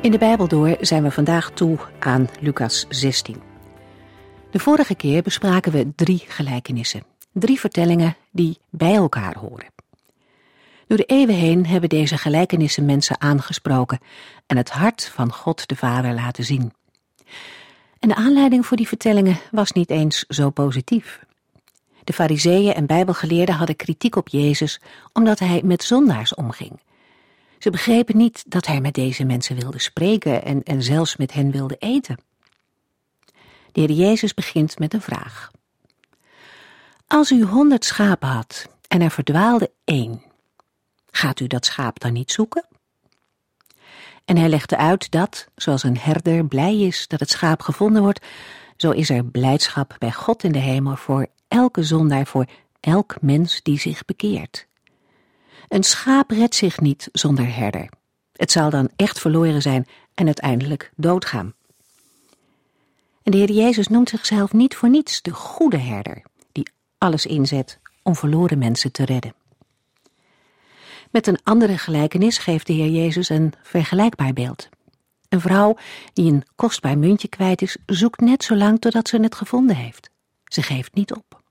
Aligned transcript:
In 0.00 0.10
de 0.10 0.18
Bijbel 0.18 0.48
door 0.48 0.76
zijn 0.80 1.02
we 1.02 1.10
vandaag 1.10 1.50
toe 1.50 1.78
aan 1.98 2.28
Lucas 2.40 2.86
16. 2.88 3.42
De 4.50 4.58
vorige 4.58 4.94
keer 4.94 5.22
bespraken 5.22 5.72
we 5.72 5.92
drie 5.94 6.24
gelijkenissen, 6.28 7.02
drie 7.32 7.60
vertellingen 7.60 8.16
die 8.30 8.58
bij 8.70 8.94
elkaar 8.94 9.38
horen. 9.38 9.66
Door 10.86 10.96
de 10.96 11.04
eeuwen 11.04 11.34
heen 11.34 11.66
hebben 11.66 11.88
deze 11.88 12.16
gelijkenissen 12.16 12.84
mensen 12.84 13.20
aangesproken 13.20 13.98
en 14.46 14.56
het 14.56 14.70
hart 14.70 15.10
van 15.14 15.32
God 15.32 15.68
de 15.68 15.76
Vader 15.76 16.14
laten 16.14 16.44
zien. 16.44 16.72
En 17.98 18.08
de 18.08 18.14
aanleiding 18.14 18.66
voor 18.66 18.76
die 18.76 18.88
vertellingen 18.88 19.38
was 19.50 19.72
niet 19.72 19.90
eens 19.90 20.24
zo 20.28 20.50
positief. 20.50 21.20
De 22.04 22.12
fariseeën 22.12 22.74
en 22.74 22.86
bijbelgeleerden 22.86 23.54
hadden 23.54 23.76
kritiek 23.76 24.16
op 24.16 24.28
Jezus 24.28 24.80
omdat 25.12 25.38
hij 25.38 25.60
met 25.64 25.82
zondaars 25.82 26.34
omging 26.34 26.80
ze 27.60 27.70
begrepen 27.70 28.16
niet 28.16 28.44
dat 28.46 28.66
hij 28.66 28.80
met 28.80 28.94
deze 28.94 29.24
mensen 29.24 29.56
wilde 29.56 29.78
spreken 29.78 30.44
en, 30.44 30.62
en 30.62 30.82
zelfs 30.82 31.16
met 31.16 31.32
hen 31.32 31.50
wilde 31.50 31.76
eten. 31.78 32.18
De 33.72 33.80
heer 33.80 33.90
Jezus 33.90 34.34
begint 34.34 34.78
met 34.78 34.94
een 34.94 35.00
vraag. 35.00 35.50
Als 37.06 37.30
u 37.30 37.44
honderd 37.44 37.84
schapen 37.84 38.28
had 38.28 38.68
en 38.88 39.00
er 39.00 39.10
verdwaalde 39.10 39.70
één, 39.84 40.22
gaat 41.10 41.40
u 41.40 41.46
dat 41.46 41.66
schaap 41.66 42.00
dan 42.00 42.12
niet 42.12 42.32
zoeken? 42.32 42.66
En 44.24 44.36
hij 44.36 44.48
legde 44.48 44.76
uit 44.76 45.10
dat, 45.10 45.48
zoals 45.54 45.82
een 45.82 45.98
herder 45.98 46.46
blij 46.46 46.78
is 46.78 47.08
dat 47.08 47.20
het 47.20 47.30
schaap 47.30 47.60
gevonden 47.60 48.02
wordt, 48.02 48.26
zo 48.76 48.90
is 48.90 49.10
er 49.10 49.24
blijdschap 49.24 49.96
bij 49.98 50.12
God 50.12 50.42
in 50.42 50.52
de 50.52 50.58
hemel 50.58 50.96
voor 50.96 51.26
elke 51.48 51.82
zondaar, 51.82 52.26
voor 52.26 52.46
elk 52.80 53.16
mens 53.20 53.62
die 53.62 53.78
zich 53.78 54.04
bekeert. 54.04 54.68
Een 55.70 55.82
schaap 55.82 56.30
redt 56.30 56.54
zich 56.54 56.80
niet 56.80 57.08
zonder 57.12 57.54
herder. 57.54 57.88
Het 58.32 58.50
zal 58.52 58.70
dan 58.70 58.90
echt 58.96 59.20
verloren 59.20 59.62
zijn 59.62 59.86
en 60.14 60.26
uiteindelijk 60.26 60.92
doodgaan. 60.96 61.54
En 63.22 63.32
de 63.32 63.36
Heer 63.36 63.50
Jezus 63.50 63.88
noemt 63.88 64.08
zichzelf 64.08 64.52
niet 64.52 64.76
voor 64.76 64.88
niets 64.88 65.22
de 65.22 65.30
goede 65.30 65.78
herder, 65.78 66.22
die 66.52 66.70
alles 66.98 67.26
inzet 67.26 67.78
om 68.02 68.16
verloren 68.16 68.58
mensen 68.58 68.92
te 68.92 69.04
redden. 69.04 69.34
Met 71.10 71.26
een 71.26 71.38
andere 71.42 71.78
gelijkenis 71.78 72.38
geeft 72.38 72.66
de 72.66 72.72
Heer 72.72 72.90
Jezus 72.90 73.28
een 73.28 73.52
vergelijkbaar 73.62 74.32
beeld. 74.32 74.68
Een 75.28 75.40
vrouw 75.40 75.76
die 76.12 76.32
een 76.32 76.44
kostbaar 76.56 76.98
muntje 76.98 77.28
kwijt 77.28 77.62
is, 77.62 77.76
zoekt 77.86 78.20
net 78.20 78.44
zo 78.44 78.56
lang 78.56 78.80
totdat 78.80 79.08
ze 79.08 79.20
het 79.20 79.34
gevonden 79.34 79.76
heeft. 79.76 80.10
Ze 80.44 80.62
geeft 80.62 80.94
niet 80.94 81.12
op. 81.12 81.42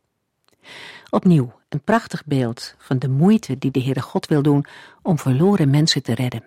Opnieuw 1.09 1.58
een 1.69 1.81
prachtig 1.81 2.25
beeld 2.25 2.75
van 2.77 2.99
de 2.99 3.09
moeite 3.09 3.57
die 3.57 3.71
de 3.71 3.81
Heere 3.81 4.01
God 4.01 4.27
wil 4.27 4.41
doen 4.41 4.65
om 5.01 5.19
verloren 5.19 5.69
mensen 5.69 6.03
te 6.03 6.13
redden. 6.13 6.43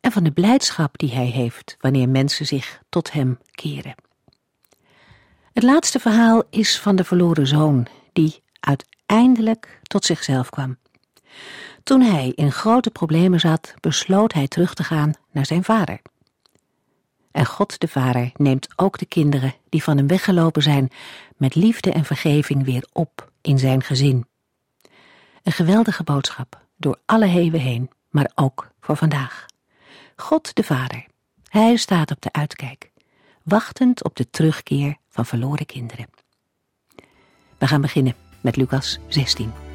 En 0.00 0.12
van 0.12 0.24
de 0.24 0.32
blijdschap 0.32 0.98
die 0.98 1.12
hij 1.12 1.26
heeft 1.26 1.76
wanneer 1.80 2.08
mensen 2.08 2.46
zich 2.46 2.82
tot 2.88 3.12
hem 3.12 3.38
keren. 3.50 3.94
Het 5.52 5.62
laatste 5.62 5.98
verhaal 5.98 6.42
is 6.50 6.80
van 6.80 6.96
de 6.96 7.04
verloren 7.04 7.46
zoon, 7.46 7.86
die 8.12 8.42
uiteindelijk 8.60 9.80
tot 9.82 10.04
zichzelf 10.04 10.50
kwam. 10.50 10.76
Toen 11.82 12.00
hij 12.00 12.32
in 12.34 12.52
grote 12.52 12.90
problemen 12.90 13.40
zat, 13.40 13.74
besloot 13.80 14.32
hij 14.32 14.48
terug 14.48 14.74
te 14.74 14.84
gaan 14.84 15.12
naar 15.30 15.46
zijn 15.46 15.64
vader. 15.64 16.00
En 17.30 17.46
God 17.46 17.80
de 17.80 17.88
Vader 17.88 18.30
neemt 18.36 18.68
ook 18.76 18.98
de 18.98 19.06
kinderen 19.06 19.54
die 19.68 19.82
van 19.82 19.96
hem 19.96 20.06
weggelopen 20.06 20.62
zijn 20.62 20.90
met 21.36 21.54
liefde 21.54 21.92
en 21.92 22.04
vergeving 22.04 22.64
weer 22.64 22.88
op 22.92 23.30
in 23.40 23.58
zijn 23.58 23.82
gezin. 23.82 24.26
Een 25.42 25.52
geweldige 25.52 26.02
boodschap 26.02 26.66
door 26.76 26.98
alle 27.06 27.26
heven 27.26 27.60
heen, 27.60 27.90
maar 28.10 28.30
ook 28.34 28.70
voor 28.80 28.96
vandaag. 28.96 29.46
God 30.16 30.54
de 30.54 30.62
Vader, 30.62 31.06
Hij 31.48 31.76
staat 31.76 32.10
op 32.10 32.20
de 32.20 32.32
uitkijk, 32.32 32.90
wachtend 33.42 34.04
op 34.04 34.16
de 34.16 34.30
terugkeer 34.30 34.96
van 35.08 35.26
verloren 35.26 35.66
kinderen. 35.66 36.06
We 37.58 37.66
gaan 37.66 37.80
beginnen 37.80 38.14
met 38.40 38.56
Lucas 38.56 38.98
16. 39.08 39.67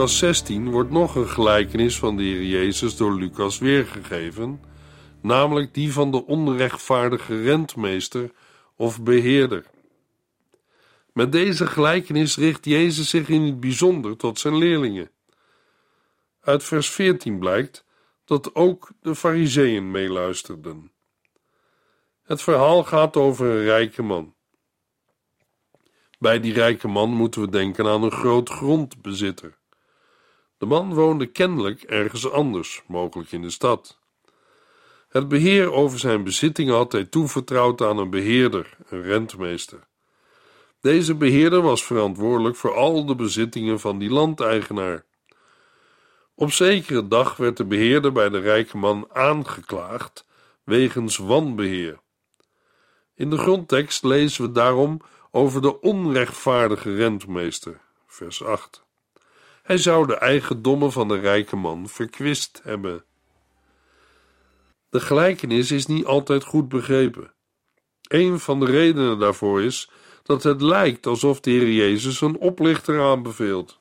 Lucas 0.00 0.18
16 0.18 0.70
wordt 0.70 0.90
nog 0.90 1.14
een 1.14 1.28
gelijkenis 1.28 1.98
van 1.98 2.16
de 2.16 2.22
Heer 2.22 2.44
Jezus 2.44 2.96
door 2.96 3.14
Lucas 3.14 3.58
weergegeven, 3.58 4.60
namelijk 5.20 5.74
die 5.74 5.92
van 5.92 6.10
de 6.10 6.26
onrechtvaardige 6.26 7.42
rentmeester 7.42 8.30
of 8.76 9.02
beheerder. 9.02 9.66
Met 11.12 11.32
deze 11.32 11.66
gelijkenis 11.66 12.36
richt 12.36 12.64
Jezus 12.64 13.08
zich 13.08 13.28
in 13.28 13.42
het 13.42 13.60
bijzonder 13.60 14.16
tot 14.16 14.38
zijn 14.38 14.56
leerlingen. 14.56 15.10
Uit 16.40 16.64
vers 16.64 16.90
14 16.90 17.38
blijkt 17.38 17.84
dat 18.24 18.54
ook 18.54 18.90
de 19.00 19.14
Fariseeën 19.14 19.90
meeluisterden. 19.90 20.92
Het 22.22 22.42
verhaal 22.42 22.84
gaat 22.84 23.16
over 23.16 23.46
een 23.46 23.64
rijke 23.64 24.02
man. 24.02 24.34
Bij 26.18 26.40
die 26.40 26.52
rijke 26.52 26.88
man 26.88 27.10
moeten 27.10 27.40
we 27.40 27.48
denken 27.48 27.86
aan 27.86 28.02
een 28.02 28.12
groot 28.12 28.48
grondbezitter. 28.48 29.58
De 30.60 30.66
man 30.66 30.94
woonde 30.94 31.26
kennelijk 31.26 31.82
ergens 31.82 32.30
anders, 32.30 32.82
mogelijk 32.86 33.32
in 33.32 33.42
de 33.42 33.50
stad. 33.50 33.98
Het 35.08 35.28
beheer 35.28 35.72
over 35.72 35.98
zijn 35.98 36.24
bezittingen 36.24 36.74
had 36.74 36.92
hij 36.92 37.04
toevertrouwd 37.04 37.80
aan 37.82 37.98
een 37.98 38.10
beheerder, 38.10 38.76
een 38.88 39.02
rentmeester. 39.02 39.86
Deze 40.80 41.14
beheerder 41.14 41.62
was 41.62 41.84
verantwoordelijk 41.84 42.56
voor 42.56 42.74
al 42.74 43.06
de 43.06 43.14
bezittingen 43.14 43.80
van 43.80 43.98
die 43.98 44.10
landeigenaar. 44.10 45.04
Op 46.34 46.52
zekere 46.52 47.08
dag 47.08 47.36
werd 47.36 47.56
de 47.56 47.64
beheerder 47.64 48.12
bij 48.12 48.28
de 48.28 48.40
rijke 48.40 48.76
man 48.76 49.08
aangeklaagd 49.12 50.26
wegens 50.64 51.16
wanbeheer. 51.16 52.00
In 53.14 53.30
de 53.30 53.38
grondtekst 53.38 54.04
lezen 54.04 54.44
we 54.44 54.52
daarom 54.52 55.00
over 55.30 55.62
de 55.62 55.80
onrechtvaardige 55.80 56.94
rentmeester, 56.94 57.80
vers 58.06 58.44
8. 58.44 58.88
Hij 59.70 59.78
zou 59.78 60.06
de 60.06 60.16
eigendommen 60.16 60.92
van 60.92 61.08
de 61.08 61.18
rijke 61.18 61.56
man 61.56 61.88
verkwist 61.88 62.60
hebben. 62.64 63.04
De 64.88 65.00
gelijkenis 65.00 65.70
is 65.70 65.86
niet 65.86 66.04
altijd 66.04 66.44
goed 66.44 66.68
begrepen. 66.68 67.34
Een 68.08 68.40
van 68.40 68.60
de 68.60 68.66
redenen 68.66 69.18
daarvoor 69.18 69.62
is 69.62 69.90
dat 70.22 70.42
het 70.42 70.62
lijkt 70.62 71.06
alsof 71.06 71.40
de 71.40 71.50
Heer 71.50 71.70
Jezus 71.70 72.20
een 72.20 72.38
oplichter 72.38 73.00
aanbeveelt. 73.00 73.80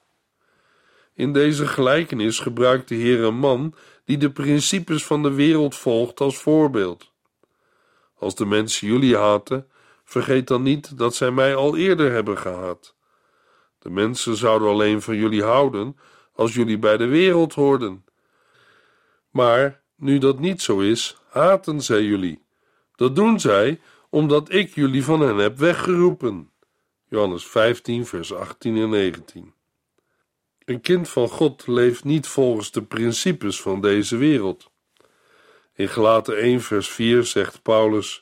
In 1.13 1.33
deze 1.33 1.67
gelijkenis 1.67 2.39
gebruikt 2.39 2.87
de 2.87 2.95
Heer 2.95 3.23
een 3.23 3.39
man 3.39 3.73
die 4.05 4.17
de 4.17 4.31
principes 4.31 5.05
van 5.05 5.23
de 5.23 5.33
wereld 5.33 5.75
volgt 5.75 6.19
als 6.19 6.37
voorbeeld. 6.37 7.11
Als 8.15 8.35
de 8.35 8.45
mensen 8.45 8.87
jullie 8.87 9.17
haten, 9.17 9.67
vergeet 10.03 10.47
dan 10.47 10.63
niet 10.63 10.97
dat 10.97 11.15
zij 11.15 11.31
mij 11.31 11.55
al 11.55 11.77
eerder 11.77 12.11
hebben 12.11 12.37
gehaat. 12.37 12.97
De 13.79 13.89
mensen 13.89 14.35
zouden 14.35 14.67
alleen 14.67 15.01
van 15.01 15.15
jullie 15.15 15.43
houden 15.43 15.97
als 16.33 16.53
jullie 16.53 16.77
bij 16.77 16.97
de 16.97 17.05
wereld 17.05 17.53
hoorden. 17.53 18.05
Maar 19.29 19.81
nu 19.95 20.17
dat 20.17 20.39
niet 20.39 20.61
zo 20.61 20.79
is, 20.79 21.17
haten 21.29 21.81
zij 21.81 22.03
jullie, 22.03 22.41
Dat 22.95 23.15
doen 23.15 23.39
zij 23.39 23.79
omdat 24.09 24.51
ik 24.51 24.75
jullie 24.75 25.03
van 25.03 25.21
hen 25.21 25.37
heb 25.37 25.57
weggeroepen. 25.57 26.51
Johannes 27.07 27.47
15, 27.47 28.05
vers 28.05 28.33
18 28.33 28.77
en 28.77 28.89
19. 28.89 29.53
Een 30.65 30.81
kind 30.81 31.09
van 31.09 31.29
God 31.29 31.67
leeft 31.67 32.03
niet 32.03 32.27
volgens 32.27 32.71
de 32.71 32.83
principes 32.83 33.61
van 33.61 33.81
deze 33.81 34.17
wereld. 34.17 34.69
In 35.73 35.89
Gelaten 35.89 36.37
1, 36.37 36.61
vers 36.61 36.89
4 36.89 37.25
zegt 37.25 37.61
Paulus: 37.61 38.21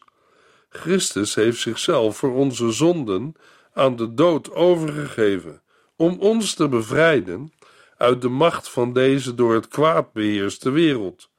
Christus 0.70 1.36
heeft 1.36 1.60
zichzelf 1.60 2.18
voor 2.18 2.34
onze 2.34 2.72
zonden 2.72 3.36
aan 3.78 3.96
de 3.96 4.14
dood 4.14 4.52
overgegeven, 4.52 5.62
om 5.96 6.20
ons 6.20 6.54
te 6.54 6.70
bevrijden 6.70 7.54
uit 7.98 8.22
de 8.22 8.30
macht 8.30 8.70
van 8.70 8.94
deze 8.94 9.36
door 9.36 9.54
het 9.54 9.68
kwaad 9.68 10.14
beheerste 10.14 10.70
wereld. 10.70 11.30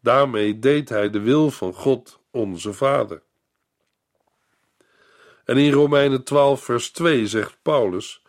Daarmee 0.00 0.58
deed 0.58 0.88
hij 0.88 1.10
de 1.10 1.20
wil 1.20 1.50
van 1.50 1.74
God, 1.74 2.20
onze 2.30 2.72
Vader. 2.72 3.22
En 5.44 5.56
in 5.56 5.72
Romeinen 5.72 6.24
12, 6.24 6.64
vers 6.64 6.90
2 6.90 7.26
zegt 7.26 7.56
Paulus: 7.62 8.22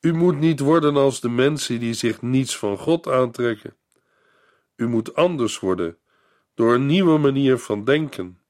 U 0.00 0.12
moet 0.12 0.38
niet 0.38 0.60
worden 0.60 0.96
als 0.96 1.20
de 1.20 1.28
mensen 1.28 1.80
die 1.80 1.94
zich 1.94 2.22
niets 2.22 2.58
van 2.58 2.78
God 2.78 3.08
aantrekken. 3.08 3.76
U 4.76 4.88
moet 4.88 5.14
anders 5.14 5.58
worden 5.58 5.98
door 6.54 6.74
een 6.74 6.86
nieuwe 6.86 7.18
manier 7.18 7.58
van 7.58 7.84
denken. 7.84 8.40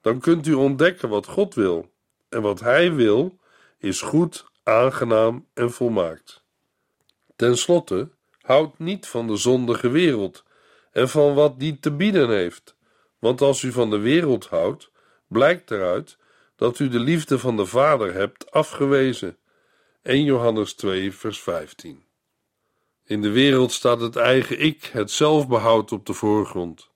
Dan 0.00 0.20
kunt 0.20 0.46
u 0.46 0.52
ontdekken 0.52 1.08
wat 1.08 1.26
God 1.26 1.54
wil. 1.54 1.94
En 2.36 2.42
wat 2.42 2.60
Hij 2.60 2.94
wil 2.94 3.38
is 3.78 4.00
goed, 4.00 4.46
aangenaam 4.62 5.46
en 5.54 5.72
volmaakt. 5.72 6.42
Ten 7.36 7.56
slotte, 7.56 8.10
houd 8.40 8.78
niet 8.78 9.06
van 9.06 9.26
de 9.26 9.36
zondige 9.36 9.88
wereld 9.88 10.44
en 10.92 11.08
van 11.08 11.34
wat 11.34 11.58
die 11.58 11.78
te 11.78 11.92
bieden 11.92 12.28
heeft. 12.28 12.76
Want 13.18 13.40
als 13.40 13.62
u 13.62 13.72
van 13.72 13.90
de 13.90 13.98
wereld 13.98 14.46
houdt, 14.46 14.90
blijkt 15.26 15.70
eruit 15.70 16.18
dat 16.56 16.78
u 16.78 16.88
de 16.88 16.98
liefde 16.98 17.38
van 17.38 17.56
de 17.56 17.66
Vader 17.66 18.14
hebt 18.14 18.50
afgewezen. 18.50 19.36
1 20.02 20.24
Johannes 20.24 20.74
2, 20.74 21.12
vers 21.12 21.40
15. 21.40 22.04
In 23.04 23.22
de 23.22 23.30
wereld 23.30 23.72
staat 23.72 24.00
het 24.00 24.16
eigen 24.16 24.60
ik, 24.60 24.84
het 24.84 25.10
zelfbehoud 25.10 25.92
op 25.92 26.06
de 26.06 26.14
voorgrond. 26.14 26.90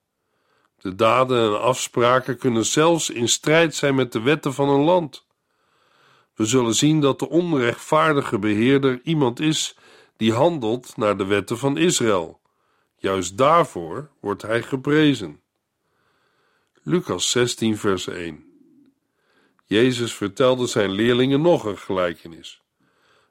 De 0.81 0.95
daden 0.95 1.53
en 1.53 1.61
afspraken 1.61 2.39
kunnen 2.39 2.65
zelfs 2.65 3.11
in 3.11 3.29
strijd 3.29 3.75
zijn 3.75 3.95
met 3.95 4.13
de 4.13 4.21
wetten 4.21 4.55
van 4.55 4.69
een 4.69 4.85
land. 4.85 5.29
We 6.41 6.47
zullen 6.47 6.75
zien 6.75 7.01
dat 7.01 7.19
de 7.19 7.29
onrechtvaardige 7.29 8.39
beheerder 8.39 9.01
iemand 9.03 9.41
is 9.41 9.77
die 10.17 10.33
handelt 10.33 10.97
naar 10.97 11.17
de 11.17 11.25
wetten 11.25 11.59
van 11.59 11.77
Israël. 11.77 12.41
Juist 12.97 13.39
daarvoor 13.39 14.11
wordt 14.21 14.43
hij 14.43 14.63
geprezen. 14.63 15.41
Lucas 16.83 17.31
16, 17.31 17.77
vers 17.77 18.07
1. 18.07 18.45
Jezus 19.67 20.15
vertelde 20.15 20.67
zijn 20.67 20.91
leerlingen 20.91 21.41
nog 21.41 21.65
een 21.65 21.79
gelijkenis. 21.79 22.63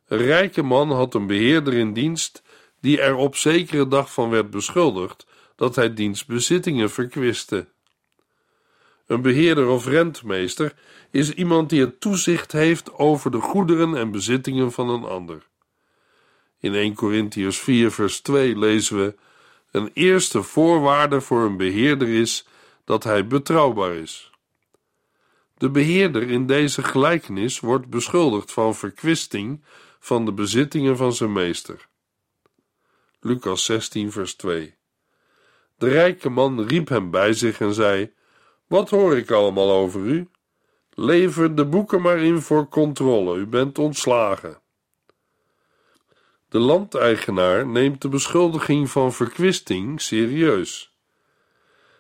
Een 0.08 0.18
rijke 0.18 0.62
man 0.62 0.92
had 0.92 1.14
een 1.14 1.28
beheerder 1.28 1.74
in 1.74 1.94
dienst 1.94 2.44
die 2.82 3.02
er 3.02 3.16
op 3.16 3.36
zekere 3.36 3.88
dag 3.88 4.14
van 4.14 4.30
werd 4.30 4.50
beschuldigd 4.50 5.26
dat 5.56 5.76
hij 5.76 5.94
diens 5.94 6.26
bezittingen 6.26 6.92
verkwiste. 6.92 7.68
Een 9.10 9.22
beheerder 9.22 9.68
of 9.68 9.86
rentmeester 9.86 10.74
is 11.12 11.34
iemand 11.34 11.70
die 11.70 11.82
het 11.82 12.00
toezicht 12.00 12.52
heeft 12.52 12.94
over 12.94 13.32
de 13.32 13.40
goederen 13.40 13.96
en 13.96 14.12
bezittingen 14.12 14.72
van 14.72 14.90
een 14.90 15.04
ander. 15.04 15.48
In 16.60 16.74
1 16.74 16.96
Corinthians 16.96 17.60
4, 17.60 17.92
vers 17.92 18.20
2 18.20 18.58
lezen 18.58 18.98
we: 18.98 19.16
Een 19.72 19.90
eerste 19.94 20.44
voorwaarde 20.44 21.22
voor 21.22 21.42
een 21.42 21.58
beheerder 21.58 22.08
is 22.08 22.48
dat 22.86 23.04
hij 23.04 23.28
betrouwbaar 23.28 23.94
is. 23.94 24.32
De 25.58 25.70
beheerder 25.70 26.30
in 26.30 26.46
deze 26.46 26.84
gelijkenis 26.84 27.60
wordt 27.60 27.90
beschuldigd 27.90 28.52
van 28.52 28.76
verkwisting 28.76 29.64
van 30.00 30.26
de 30.26 30.34
bezittingen 30.34 30.98
van 30.98 31.14
zijn 31.14 31.32
meester. 31.32 31.88
Lucas 33.20 33.66
16, 33.66 34.12
vers 34.12 34.34
2. 34.34 34.76
De 35.78 35.88
rijke 35.88 36.30
man 36.30 36.62
riep 36.62 36.90
hem 36.90 37.10
bij 37.12 37.34
zich 37.34 37.60
en 37.60 37.74
zei: 37.74 38.18
Wat 38.70 38.90
hoor 38.90 39.18
ik 39.18 39.32
allemaal 39.32 39.72
over 39.72 40.02
u? 40.02 40.30
Lever 40.90 41.56
de 41.56 41.66
boeken 41.66 42.02
maar 42.02 42.18
in 42.18 42.42
voor 42.42 42.68
controle, 42.68 43.38
u 43.38 43.46
bent 43.46 43.78
ontslagen. 43.78 44.62
De 46.50 46.60
landeigenaar 46.60 47.68
neemt 47.68 48.02
de 48.02 48.10
beschuldiging 48.10 48.90
van 48.90 49.14
verkwisting 49.14 50.02
serieus. 50.02 50.94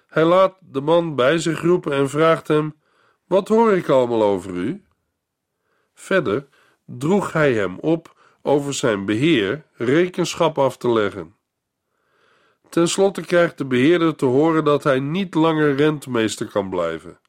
Hij 0.07 0.23
laat 0.23 0.57
de 0.59 0.81
man 0.81 1.15
bij 1.15 1.37
zich 1.37 1.61
roepen 1.61 1.91
en 1.91 2.09
vraagt 2.09 2.47
hem: 2.47 2.75
Wat 3.27 3.47
hoor 3.47 3.73
ik 3.73 3.89
allemaal 3.89 4.23
over 4.23 4.53
u? 4.53 4.83
Verder 5.93 6.47
droeg 6.85 7.33
hij 7.33 7.53
hem 7.53 7.79
op 7.79 8.15
over 8.41 8.73
zijn 8.73 9.05
beheer 9.05 9.65
rekenschap 9.73 10.57
af 10.57 10.77
te 10.77 10.89
leggen. 10.89 11.35
Ten 12.69 12.87
slotte 12.87 13.21
krijgt 13.21 13.57
de 13.57 13.65
beheerder 13.65 14.15
te 14.15 14.25
horen 14.25 14.63
dat 14.63 14.83
hij 14.83 14.99
niet 14.99 15.33
langer 15.33 15.75
rentmeester 15.75 16.47
kan 16.47 16.69
blijven. 16.69 17.19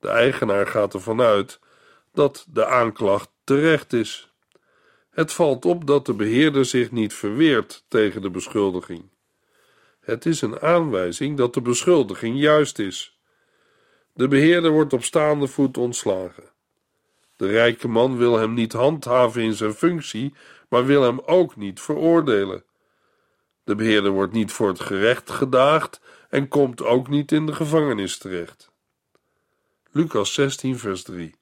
De 0.00 0.08
eigenaar 0.08 0.66
gaat 0.66 0.94
ervan 0.94 1.20
uit 1.20 1.60
dat 2.12 2.46
de 2.50 2.66
aanklacht 2.66 3.30
terecht 3.44 3.92
is. 3.92 4.32
Het 5.10 5.32
valt 5.32 5.64
op 5.64 5.86
dat 5.86 6.06
de 6.06 6.14
beheerder 6.14 6.64
zich 6.64 6.90
niet 6.90 7.14
verweert 7.14 7.84
tegen 7.88 8.22
de 8.22 8.30
beschuldiging. 8.30 9.10
Het 10.00 10.26
is 10.26 10.40
een 10.40 10.60
aanwijzing 10.60 11.36
dat 11.36 11.54
de 11.54 11.60
beschuldiging 11.60 12.38
juist 12.38 12.78
is. 12.78 13.18
De 14.12 14.28
beheerder 14.28 14.70
wordt 14.70 14.92
op 14.92 15.04
staande 15.04 15.46
voet 15.46 15.76
ontslagen. 15.76 16.44
De 17.36 17.46
rijke 17.46 17.88
man 17.88 18.16
wil 18.16 18.38
hem 18.38 18.54
niet 18.54 18.72
handhaven 18.72 19.42
in 19.42 19.54
zijn 19.54 19.74
functie, 19.74 20.34
maar 20.68 20.86
wil 20.86 21.02
hem 21.02 21.20
ook 21.20 21.56
niet 21.56 21.80
veroordelen. 21.80 22.64
De 23.64 23.74
beheerder 23.74 24.10
wordt 24.10 24.32
niet 24.32 24.52
voor 24.52 24.68
het 24.68 24.80
gerecht 24.80 25.30
gedaagd 25.30 26.00
en 26.28 26.48
komt 26.48 26.82
ook 26.82 27.08
niet 27.08 27.32
in 27.32 27.46
de 27.46 27.54
gevangenis 27.54 28.18
terecht. 28.18 28.72
Lucas 29.90 30.34
16, 30.34 30.78
vers 30.78 31.02
3. 31.02 31.34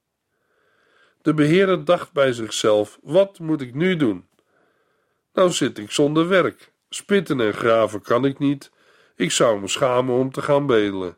De 1.23 1.35
beheerder 1.35 1.85
dacht 1.85 2.12
bij 2.12 2.33
zichzelf: 2.33 2.99
Wat 3.02 3.38
moet 3.38 3.61
ik 3.61 3.75
nu 3.75 3.97
doen? 3.97 4.29
Nou 5.33 5.50
zit 5.50 5.79
ik 5.79 5.91
zonder 5.91 6.29
werk. 6.29 6.73
Spitten 6.88 7.41
en 7.41 7.55
graven 7.55 8.02
kan 8.02 8.25
ik 8.25 8.38
niet. 8.38 8.71
Ik 9.17 9.31
zou 9.31 9.61
me 9.61 9.69
schamen 9.69 10.14
om 10.14 10.33
te 10.33 10.43
gaan 10.43 10.67
bedelen. 10.67 11.17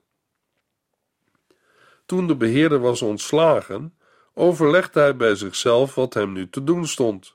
Toen 2.06 2.26
de 2.26 2.36
beheerder 2.36 2.78
was 2.78 3.02
ontslagen, 3.02 3.98
overlegde 4.34 5.00
hij 5.00 5.16
bij 5.16 5.34
zichzelf 5.34 5.94
wat 5.94 6.14
hem 6.14 6.32
nu 6.32 6.50
te 6.50 6.64
doen 6.64 6.86
stond. 6.86 7.33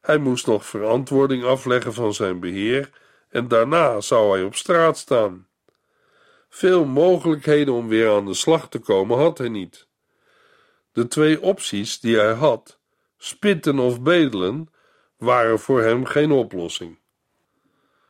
Hij 0.00 0.18
moest 0.18 0.46
nog 0.46 0.66
verantwoording 0.66 1.44
afleggen 1.44 1.94
van 1.94 2.14
zijn 2.14 2.40
beheer 2.40 2.90
en 3.28 3.48
daarna 3.48 4.00
zou 4.00 4.32
hij 4.32 4.42
op 4.42 4.54
straat 4.54 4.98
staan. 4.98 5.48
Veel 6.48 6.84
mogelijkheden 6.84 7.74
om 7.74 7.88
weer 7.88 8.10
aan 8.10 8.26
de 8.26 8.34
slag 8.34 8.68
te 8.68 8.78
komen 8.78 9.18
had 9.18 9.38
hij 9.38 9.48
niet. 9.48 9.88
De 10.92 11.08
twee 11.08 11.42
opties 11.42 12.00
die 12.00 12.16
hij 12.16 12.32
had, 12.32 12.78
spitten 13.16 13.78
of 13.78 14.02
bedelen, 14.02 14.68
waren 15.16 15.58
voor 15.58 15.82
hem 15.82 16.04
geen 16.04 16.30
oplossing. 16.30 16.98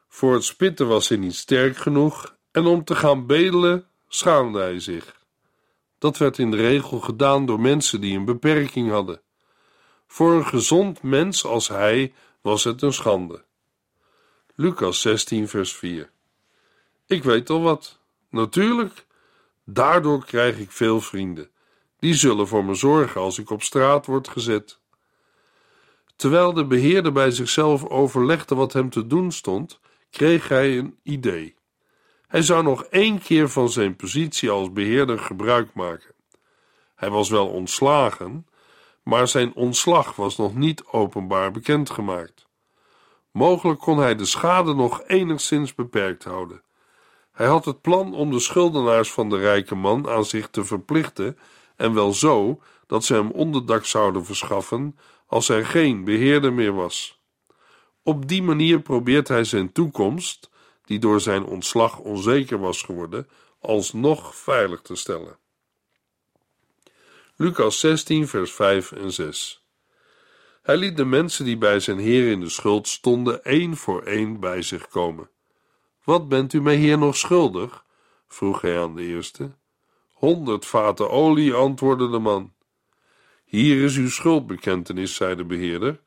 Voor 0.09 0.35
het 0.35 0.45
spitten 0.45 0.89
was 0.89 1.09
hij 1.09 1.19
niet 1.19 1.35
sterk 1.35 1.77
genoeg 1.77 2.37
en 2.51 2.67
om 2.67 2.85
te 2.85 2.95
gaan 2.95 3.27
bedelen 3.27 3.87
schaamde 4.09 4.61
hij 4.61 4.81
zich. 4.81 5.19
Dat 5.99 6.19
werd 6.19 6.39
in 6.39 6.51
de 6.51 6.57
regel 6.57 7.01
gedaan 7.01 7.47
door 7.47 7.61
mensen 7.61 8.01
die 8.01 8.17
een 8.17 8.25
beperking 8.25 8.91
hadden. 8.91 9.23
Voor 10.13 10.33
een 10.33 10.47
gezond 10.47 11.03
mens 11.03 11.45
als 11.45 11.69
hij 11.69 12.13
was 12.41 12.65
het 12.65 12.83
een 12.83 12.93
schande. 12.93 13.45
Lucas 14.55 15.01
16, 15.01 15.49
vers 15.49 15.77
4. 15.77 16.11
Ik 17.07 17.25
weet 17.25 17.51
al 17.51 17.61
wat. 17.63 17.99
Natuurlijk, 18.31 19.07
daardoor 19.65 20.25
krijg 20.25 20.59
ik 20.59 20.71
veel 20.71 21.01
vrienden. 21.01 21.51
Die 21.99 22.15
zullen 22.15 22.49
voor 22.49 22.65
me 22.65 22.75
zorgen 22.75 23.21
als 23.21 23.39
ik 23.39 23.51
op 23.51 23.63
straat 23.63 24.07
word 24.07 24.29
gezet. 24.29 24.81
Terwijl 26.17 26.53
de 26.53 26.65
beheerder 26.65 27.13
bij 27.13 27.31
zichzelf 27.31 27.85
overlegde 27.85 28.55
wat 28.55 28.73
hem 28.73 28.91
te 28.91 29.07
doen 29.07 29.33
stond, 29.33 29.81
kreeg 30.11 30.49
hij 30.49 30.79
een 30.79 30.99
idee. 31.03 31.55
Hij 32.27 32.43
zou 32.43 32.63
nog 32.63 32.85
één 32.85 33.19
keer 33.19 33.49
van 33.49 33.69
zijn 33.69 33.97
positie 33.97 34.51
als 34.51 34.73
beheerder 34.73 35.19
gebruik 35.19 35.75
maken. 35.75 36.15
Hij 36.95 37.11
was 37.11 37.29
wel 37.29 37.49
ontslagen, 37.49 38.47
maar 39.11 39.29
zijn 39.29 39.55
ontslag 39.55 40.17
was 40.17 40.37
nog 40.37 40.55
niet 40.55 40.85
openbaar 40.85 41.51
bekendgemaakt. 41.51 42.47
Mogelijk 43.31 43.81
kon 43.81 43.99
hij 43.99 44.15
de 44.15 44.25
schade 44.25 44.75
nog 44.75 45.03
enigszins 45.07 45.75
beperkt 45.75 46.25
houden. 46.25 46.63
Hij 47.33 47.47
had 47.47 47.65
het 47.65 47.81
plan 47.81 48.15
om 48.15 48.31
de 48.31 48.39
schuldenaars 48.39 49.13
van 49.13 49.29
de 49.29 49.39
rijke 49.39 49.75
man 49.75 50.09
aan 50.09 50.25
zich 50.25 50.49
te 50.49 50.65
verplichten, 50.65 51.39
en 51.77 51.95
wel 51.95 52.13
zo 52.13 52.61
dat 52.87 53.05
ze 53.05 53.15
hem 53.15 53.31
onderdak 53.31 53.85
zouden 53.85 54.25
verschaffen 54.25 54.99
als 55.27 55.49
er 55.49 55.67
geen 55.67 56.05
beheerder 56.05 56.53
meer 56.53 56.75
was. 56.75 57.21
Op 58.03 58.29
die 58.29 58.43
manier 58.43 58.81
probeert 58.81 59.29
hij 59.29 59.45
zijn 59.45 59.73
toekomst, 59.73 60.51
die 60.85 60.99
door 60.99 61.21
zijn 61.21 61.45
ontslag 61.45 61.99
onzeker 61.99 62.59
was 62.59 62.83
geworden, 62.83 63.29
alsnog 63.61 64.35
veilig 64.35 64.81
te 64.81 64.95
stellen. 64.95 65.39
Lucas 67.41 67.79
16, 67.79 68.29
vers 68.29 68.53
5 68.53 68.93
en 68.93 69.13
6. 69.13 69.65
Hij 70.63 70.77
liet 70.77 70.97
de 70.97 71.05
mensen 71.05 71.45
die 71.45 71.59
bij 71.59 71.81
zijn 71.81 71.99
Heer 71.99 72.31
in 72.31 72.41
de 72.41 72.49
schuld 72.49 72.89
stonden, 72.89 73.45
één 73.45 73.77
voor 73.77 74.03
één 74.03 74.41
bij 74.41 74.63
zich 74.63 74.89
komen. 74.89 75.31
Wat 76.05 76.29
bent 76.29 76.53
u 76.53 76.63
mij 76.63 76.77
hier 76.77 76.99
nog 76.99 77.17
schuldig? 77.17 77.85
vroeg 78.29 78.61
hij 78.61 78.81
aan 78.81 78.95
de 78.95 79.03
eerste. 79.03 79.51
Honderd 80.13 80.67
vaten 80.67 81.11
olie, 81.11 81.55
antwoordde 81.55 82.11
de 82.11 82.19
man. 82.19 82.53
Hier 83.45 83.85
is 83.85 83.97
uw 83.97 84.11
schuldbekentenis, 84.11 85.15
zei 85.15 85.35
de 85.35 85.45
beheerder. 85.45 86.01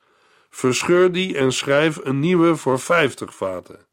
Verscheur 0.50 1.12
die 1.12 1.38
en 1.38 1.52
schrijf 1.52 2.00
een 2.04 2.20
nieuwe 2.20 2.56
voor 2.56 2.80
vijftig 2.80 3.36
vaten. 3.36 3.86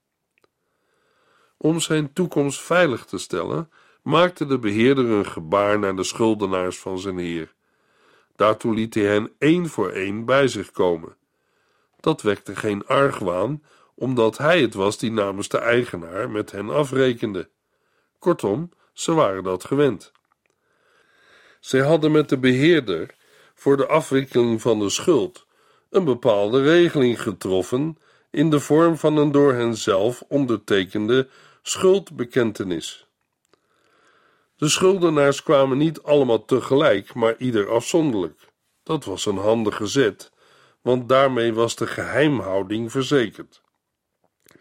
Om 1.57 1.81
zijn 1.81 2.13
toekomst 2.13 2.61
veilig 2.61 3.05
te 3.05 3.19
stellen, 3.19 3.71
maakte 4.03 4.47
de 4.47 4.59
beheerder 4.59 5.11
een 5.11 5.27
gebaar 5.27 5.79
naar 5.79 5.97
de 5.97 6.05
schuldenaars 6.05 6.79
van 6.79 6.99
zijn 6.99 7.19
heer. 7.19 7.55
Daartoe 8.37 8.75
liet 8.75 8.95
hij 8.95 9.05
hen 9.05 9.33
één 9.39 9.69
voor 9.69 9.91
één 9.91 10.25
bij 10.25 10.49
zich 10.49 10.71
komen. 10.71 11.17
Dat 12.01 12.23
wekte 12.23 12.57
geen 12.57 12.87
argwaan, 12.87 13.63
omdat 13.95 14.39
hij 14.39 14.61
het 14.61 14.75
was 14.75 14.99
die 14.99 15.13
namens 15.13 15.49
de 15.49 15.59
eigenaar 15.59 16.31
met 16.31 16.51
hen 16.51 16.71
afrekende. 16.71 17.49
Kortom, 18.19 18.71
ze 18.93 19.13
waren 19.13 19.43
dat 19.43 19.65
gewend. 19.65 20.13
Zij 21.61 21.81
hadden 21.81 22.13
met 22.13 22.29
de 22.29 22.39
beheerder 22.39 23.15
voor 23.55 23.77
de 23.77 23.87
afwikkeling 23.87 24.61
van 24.61 24.79
de 24.79 24.89
schuld 24.89 25.47
een 25.91 26.05
bepaalde 26.05 26.63
regeling 26.63 27.23
getroffen 27.23 27.99
in 28.31 28.51
de 28.51 28.61
vorm 28.61 28.97
van 28.97 29.17
een 29.17 29.33
door 29.33 29.53
hen 29.53 29.77
zelf 29.77 30.23
ondertekende 30.29 31.29
schuldbekentenis. 31.63 33.10
De 34.61 34.69
schuldenaars 34.69 35.43
kwamen 35.43 35.79
niet 35.79 36.03
allemaal 36.03 36.45
tegelijk, 36.45 37.15
maar 37.15 37.37
ieder 37.39 37.71
afzonderlijk. 37.71 38.41
Dat 38.83 39.05
was 39.05 39.27
een 39.27 39.37
handige 39.37 39.87
zet, 39.87 40.33
want 40.83 41.09
daarmee 41.09 41.55
was 41.55 41.77
de 41.77 41.87
geheimhouding 41.87 42.91
verzekerd. 42.91 43.63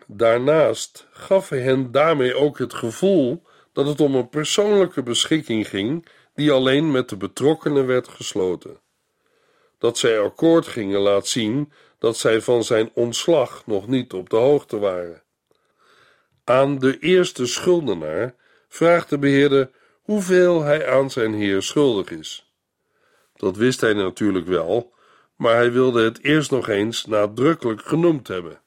Daarnaast 0.07 1.07
gaf 1.11 1.49
hij 1.49 1.59
hen 1.59 1.91
daarmee 1.91 2.35
ook 2.35 2.57
het 2.57 2.73
gevoel 2.73 3.43
dat 3.73 3.87
het 3.87 4.01
om 4.01 4.15
een 4.15 4.29
persoonlijke 4.29 5.03
beschikking 5.03 5.67
ging 5.67 6.07
die 6.33 6.51
alleen 6.51 6.91
met 6.91 7.09
de 7.09 7.17
betrokkenen 7.17 7.85
werd 7.85 8.07
gesloten. 8.07 8.79
Dat 9.77 9.97
zij 9.97 10.19
akkoord 10.19 10.67
gingen 10.67 10.99
laat 10.99 11.27
zien 11.27 11.71
dat 11.97 12.17
zij 12.17 12.41
van 12.41 12.63
zijn 12.63 12.91
ontslag 12.93 13.65
nog 13.65 13.87
niet 13.87 14.13
op 14.13 14.29
de 14.29 14.37
hoogte 14.37 14.79
waren. 14.79 15.23
Aan 16.43 16.77
de 16.77 16.99
eerste 16.99 17.45
schuldenaar 17.45 18.35
vraagt 18.67 19.09
de 19.09 19.17
beheerder 19.17 19.77
hoeveel 20.09 20.63
hij 20.63 20.91
aan 20.91 21.09
zijn 21.09 21.33
heer 21.33 21.61
schuldig 21.61 22.09
is. 22.09 22.53
Dat 23.35 23.57
wist 23.57 23.81
hij 23.81 23.93
natuurlijk 23.93 24.47
wel, 24.47 24.93
maar 25.35 25.55
hij 25.55 25.71
wilde 25.71 26.03
het 26.03 26.23
eerst 26.23 26.51
nog 26.51 26.67
eens 26.67 27.05
nadrukkelijk 27.05 27.81
genoemd 27.81 28.27
hebben. 28.27 28.61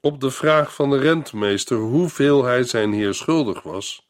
Op 0.00 0.20
de 0.20 0.30
vraag 0.30 0.74
van 0.74 0.90
de 0.90 0.98
rentmeester 0.98 1.76
hoeveel 1.76 2.44
hij 2.44 2.62
zijn 2.62 2.92
heer 2.92 3.14
schuldig 3.14 3.62
was, 3.62 4.08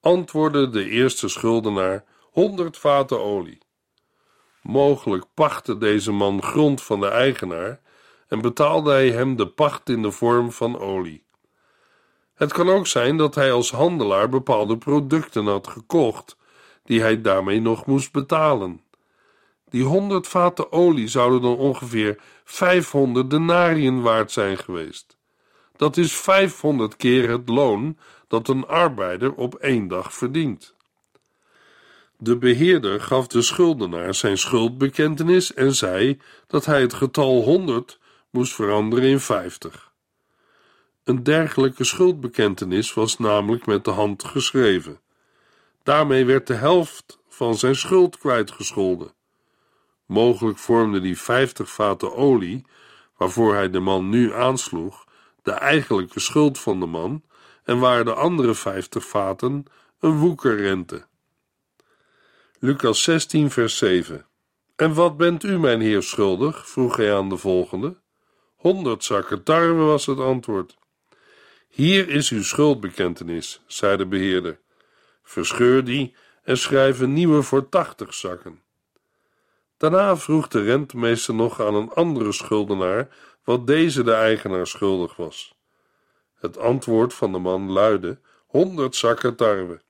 antwoordde 0.00 0.70
de 0.70 0.88
eerste 0.88 1.28
schuldenaar 1.28 2.04
honderd 2.30 2.76
vaten 2.76 3.20
olie. 3.20 3.58
Mogelijk 4.60 5.24
pachtte 5.34 5.78
deze 5.78 6.12
man 6.12 6.42
grond 6.42 6.82
van 6.82 7.00
de 7.00 7.08
eigenaar 7.08 7.80
en 8.28 8.40
betaalde 8.40 8.90
hij 8.90 9.10
hem 9.10 9.36
de 9.36 9.48
pacht 9.48 9.88
in 9.88 10.02
de 10.02 10.10
vorm 10.10 10.52
van 10.52 10.78
olie. 10.78 11.24
Het 12.42 12.52
kan 12.52 12.68
ook 12.68 12.86
zijn 12.86 13.16
dat 13.16 13.34
hij 13.34 13.52
als 13.52 13.70
handelaar 13.70 14.28
bepaalde 14.28 14.78
producten 14.78 15.46
had 15.46 15.66
gekocht, 15.66 16.36
die 16.84 17.00
hij 17.00 17.20
daarmee 17.20 17.60
nog 17.60 17.86
moest 17.86 18.12
betalen. 18.12 18.80
Die 19.68 19.84
honderd 19.84 20.28
vaten 20.28 20.72
olie 20.72 21.08
zouden 21.08 21.42
dan 21.42 21.56
ongeveer 21.56 22.20
500 22.44 23.30
denariën 23.30 24.02
waard 24.02 24.32
zijn 24.32 24.58
geweest. 24.58 25.16
Dat 25.76 25.96
is 25.96 26.16
500 26.16 26.96
keer 26.96 27.30
het 27.30 27.48
loon 27.48 27.98
dat 28.28 28.48
een 28.48 28.66
arbeider 28.66 29.32
op 29.34 29.54
één 29.54 29.88
dag 29.88 30.14
verdient. 30.14 30.74
De 32.18 32.36
beheerder 32.36 33.00
gaf 33.00 33.26
de 33.26 33.42
schuldenaar 33.42 34.14
zijn 34.14 34.38
schuldbekentenis 34.38 35.54
en 35.54 35.74
zei 35.74 36.20
dat 36.46 36.64
hij 36.64 36.80
het 36.80 36.94
getal 36.94 37.42
100 37.42 37.98
moest 38.30 38.54
veranderen 38.54 39.08
in 39.08 39.20
50. 39.20 39.91
Een 41.04 41.22
dergelijke 41.22 41.84
schuldbekentenis 41.84 42.94
was 42.94 43.18
namelijk 43.18 43.66
met 43.66 43.84
de 43.84 43.90
hand 43.90 44.24
geschreven. 44.24 45.00
Daarmee 45.82 46.24
werd 46.24 46.46
de 46.46 46.54
helft 46.54 47.18
van 47.28 47.54
zijn 47.54 47.76
schuld 47.76 48.18
kwijtgescholden. 48.18 49.14
Mogelijk 50.06 50.58
vormde 50.58 51.00
die 51.00 51.18
50 51.18 51.70
vaten 51.70 52.14
olie, 52.14 52.64
waarvoor 53.16 53.54
hij 53.54 53.70
de 53.70 53.80
man 53.80 54.08
nu 54.08 54.34
aansloeg, 54.34 55.04
de 55.42 55.50
eigenlijke 55.50 56.20
schuld 56.20 56.58
van 56.58 56.80
de 56.80 56.86
man 56.86 57.22
en 57.64 57.78
waren 57.78 58.04
de 58.04 58.14
andere 58.14 58.54
50 58.54 59.04
vaten 59.04 59.64
een 60.00 60.18
woekerrente. 60.18 61.06
Lucas 62.58 63.02
16, 63.02 63.50
vers 63.50 63.76
7. 63.76 64.26
En 64.76 64.94
wat 64.94 65.16
bent 65.16 65.42
u, 65.42 65.58
mijn 65.58 65.80
heer, 65.80 66.02
schuldig? 66.02 66.68
vroeg 66.68 66.96
hij 66.96 67.14
aan 67.14 67.28
de 67.28 67.36
volgende. 67.36 67.96
Honderd 68.56 69.04
zakken 69.04 69.42
tarwe 69.42 69.82
was 69.82 70.06
het 70.06 70.18
antwoord. 70.18 70.80
Hier 71.74 72.08
is 72.08 72.30
uw 72.30 72.42
schuldbekentenis, 72.42 73.62
zei 73.66 73.96
de 73.96 74.06
beheerder. 74.06 74.60
Verscheur 75.22 75.84
die 75.84 76.14
en 76.42 76.58
schrijf 76.58 77.00
een 77.00 77.12
nieuwe 77.12 77.42
voor 77.42 77.68
tachtig 77.68 78.14
zakken. 78.14 78.62
Daarna 79.76 80.16
vroeg 80.16 80.48
de 80.48 80.62
rentmeester 80.62 81.34
nog 81.34 81.60
aan 81.60 81.74
een 81.74 81.90
andere 81.90 82.32
schuldenaar 82.32 83.08
wat 83.44 83.66
deze 83.66 84.02
de 84.02 84.12
eigenaar 84.12 84.66
schuldig 84.66 85.16
was. 85.16 85.54
Het 86.34 86.58
antwoord 86.58 87.14
van 87.14 87.32
de 87.32 87.38
man 87.38 87.70
luidde: 87.70 88.18
honderd 88.46 88.96
zakken 88.96 89.36
tarwe. 89.36 89.80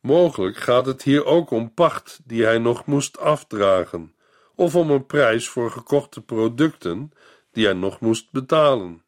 Mogelijk 0.00 0.56
gaat 0.56 0.86
het 0.86 1.02
hier 1.02 1.24
ook 1.24 1.50
om 1.50 1.74
pacht 1.74 2.20
die 2.24 2.44
hij 2.44 2.58
nog 2.58 2.86
moest 2.86 3.18
afdragen, 3.18 4.14
of 4.54 4.76
om 4.76 4.90
een 4.90 5.06
prijs 5.06 5.48
voor 5.48 5.70
gekochte 5.70 6.22
producten 6.22 7.12
die 7.50 7.64
hij 7.64 7.74
nog 7.74 8.00
moest 8.00 8.30
betalen. 8.30 9.01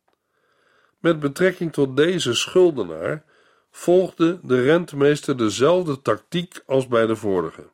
Met 1.04 1.20
betrekking 1.20 1.72
tot 1.72 1.96
deze 1.96 2.34
schuldenaar 2.34 3.24
volgde 3.70 4.38
de 4.42 4.62
rentmeester 4.62 5.36
dezelfde 5.36 6.02
tactiek 6.02 6.62
als 6.66 6.88
bij 6.88 7.06
de 7.06 7.16
vorige. 7.16 7.70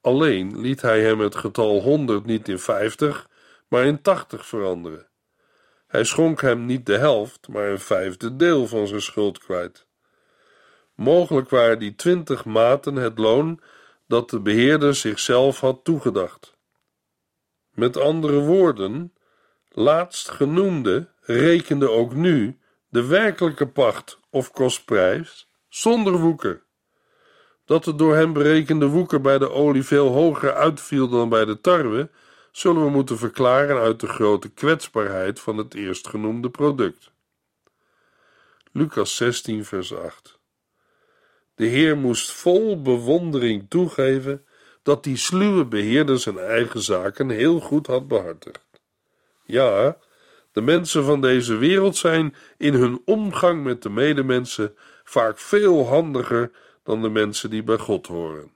Alleen 0.00 0.60
liet 0.60 0.82
hij 0.82 1.00
hem 1.02 1.20
het 1.20 1.34
getal 1.34 1.80
100 1.80 2.24
niet 2.24 2.48
in 2.48 2.58
50, 2.58 3.28
maar 3.68 3.84
in 3.84 4.02
80 4.02 4.46
veranderen. 4.46 5.06
Hij 5.86 6.04
schonk 6.04 6.40
hem 6.40 6.66
niet 6.66 6.86
de 6.86 6.98
helft, 6.98 7.48
maar 7.48 7.68
een 7.68 7.80
vijfde 7.80 8.36
deel 8.36 8.66
van 8.66 8.86
zijn 8.86 9.02
schuld 9.02 9.38
kwijt. 9.38 9.86
Mogelijk 10.94 11.50
waren 11.50 11.78
die 11.78 11.94
twintig 11.94 12.44
maten 12.44 12.94
het 12.94 13.18
loon 13.18 13.60
dat 14.06 14.30
de 14.30 14.40
beheerder 14.40 14.94
zichzelf 14.94 15.60
had 15.60 15.84
toegedacht. 15.84 16.56
Met 17.70 17.96
andere 17.96 18.38
woorden, 18.38 19.12
laatstgenoemde 19.68 21.12
rekende 21.24 21.90
ook 21.90 22.14
nu 22.14 22.58
de 22.88 23.06
werkelijke 23.06 23.68
pacht 23.68 24.18
of 24.30 24.50
kostprijs 24.50 25.48
zonder 25.68 26.18
woeker. 26.18 26.62
Dat 27.64 27.84
de 27.84 27.94
door 27.94 28.14
hem 28.14 28.32
berekende 28.32 28.86
woeker 28.86 29.20
bij 29.20 29.38
de 29.38 29.50
olie 29.50 29.84
veel 29.84 30.08
hoger 30.08 30.54
uitviel 30.54 31.08
dan 31.08 31.28
bij 31.28 31.44
de 31.44 31.60
tarwe, 31.60 32.10
zullen 32.52 32.84
we 32.84 32.90
moeten 32.90 33.18
verklaren 33.18 33.80
uit 33.80 34.00
de 34.00 34.06
grote 34.06 34.48
kwetsbaarheid 34.48 35.40
van 35.40 35.56
het 35.56 35.74
eerstgenoemde 35.74 36.50
product. 36.50 37.12
Lucas 38.72 39.16
16, 39.16 39.64
vers 39.64 39.94
8. 39.94 40.38
De 41.54 41.64
Heer 41.64 41.96
moest 41.96 42.30
vol 42.30 42.82
bewondering 42.82 43.66
toegeven 43.68 44.46
dat 44.82 45.04
die 45.04 45.16
sluwe 45.16 45.64
beheerder 45.64 46.18
zijn 46.18 46.38
eigen 46.38 46.80
zaken 46.80 47.28
heel 47.28 47.60
goed 47.60 47.86
had 47.86 48.08
behartigd. 48.08 48.66
Ja, 49.44 49.98
de 50.54 50.60
mensen 50.60 51.04
van 51.04 51.20
deze 51.20 51.56
wereld 51.56 51.96
zijn 51.96 52.34
in 52.58 52.74
hun 52.74 53.02
omgang 53.04 53.64
met 53.64 53.82
de 53.82 53.90
medemensen 53.90 54.74
vaak 55.04 55.38
veel 55.38 55.86
handiger 55.86 56.50
dan 56.82 57.02
de 57.02 57.08
mensen 57.08 57.50
die 57.50 57.62
bij 57.62 57.78
God 57.78 58.06
horen. 58.06 58.50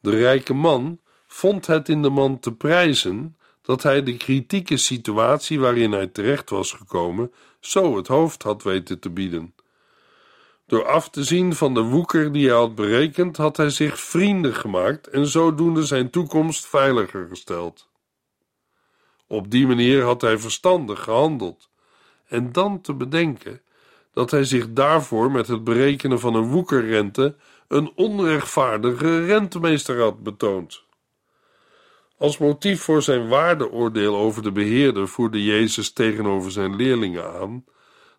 De 0.00 0.10
rijke 0.10 0.54
man 0.54 1.00
vond 1.26 1.66
het 1.66 1.88
in 1.88 2.02
de 2.02 2.10
man 2.10 2.38
te 2.38 2.52
prijzen 2.52 3.36
dat 3.62 3.82
hij 3.82 4.02
de 4.02 4.16
kritieke 4.16 4.76
situatie 4.76 5.60
waarin 5.60 5.92
hij 5.92 6.06
terecht 6.06 6.50
was 6.50 6.72
gekomen 6.72 7.32
zo 7.60 7.96
het 7.96 8.06
hoofd 8.06 8.42
had 8.42 8.62
weten 8.62 8.98
te 8.98 9.10
bieden. 9.10 9.54
Door 10.66 10.86
af 10.86 11.10
te 11.10 11.24
zien 11.24 11.54
van 11.54 11.74
de 11.74 11.82
woeker 11.82 12.32
die 12.32 12.48
hij 12.48 12.56
had 12.56 12.74
berekend, 12.74 13.36
had 13.36 13.56
hij 13.56 13.70
zich 13.70 14.00
vrienden 14.00 14.54
gemaakt 14.54 15.06
en 15.06 15.26
zodoende 15.26 15.84
zijn 15.84 16.10
toekomst 16.10 16.66
veiliger 16.66 17.26
gesteld. 17.28 17.89
Op 19.30 19.50
die 19.50 19.66
manier 19.66 20.02
had 20.02 20.20
hij 20.20 20.38
verstandig 20.38 21.02
gehandeld. 21.02 21.68
En 22.26 22.52
dan 22.52 22.80
te 22.80 22.94
bedenken 22.94 23.62
dat 24.12 24.30
hij 24.30 24.44
zich 24.44 24.72
daarvoor 24.72 25.30
met 25.30 25.46
het 25.46 25.64
berekenen 25.64 26.20
van 26.20 26.34
een 26.34 26.48
woekerrente 26.48 27.36
een 27.68 27.92
onrechtvaardige 27.94 29.24
rentemeester 29.24 30.00
had 30.00 30.22
betoond. 30.22 30.84
Als 32.16 32.38
motief 32.38 32.82
voor 32.82 33.02
zijn 33.02 33.28
waardeoordeel 33.28 34.16
over 34.16 34.42
de 34.42 34.52
beheerder 34.52 35.08
voerde 35.08 35.44
Jezus 35.44 35.92
tegenover 35.92 36.50
zijn 36.50 36.76
leerlingen 36.76 37.32
aan 37.32 37.64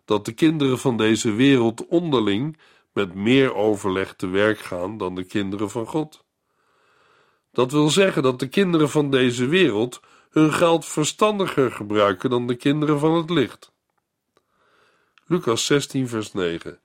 dat 0.04 0.24
de 0.24 0.32
kinderen 0.32 0.78
van 0.78 0.96
deze 0.96 1.32
wereld 1.32 1.86
onderling 1.86 2.58
met 2.92 3.14
meer 3.14 3.54
overleg 3.54 4.14
te 4.14 4.26
werk 4.26 4.58
gaan 4.58 4.96
dan 4.96 5.14
de 5.14 5.24
kinderen 5.24 5.70
van 5.70 5.86
God. 5.86 6.24
Dat 7.50 7.72
wil 7.72 7.88
zeggen 7.88 8.22
dat 8.22 8.38
de 8.38 8.48
kinderen 8.48 8.90
van 8.90 9.10
deze 9.10 9.46
wereld 9.46 10.00
hun 10.32 10.52
geld 10.52 10.86
verstandiger 10.86 11.70
gebruiken 11.70 12.30
dan 12.30 12.46
de 12.46 12.54
kinderen 12.54 12.98
van 12.98 13.14
het 13.14 13.30
licht. 13.30 13.72
Lucas 15.26 15.66
16, 15.66 16.08
vers 16.08 16.32
9. 16.32 16.80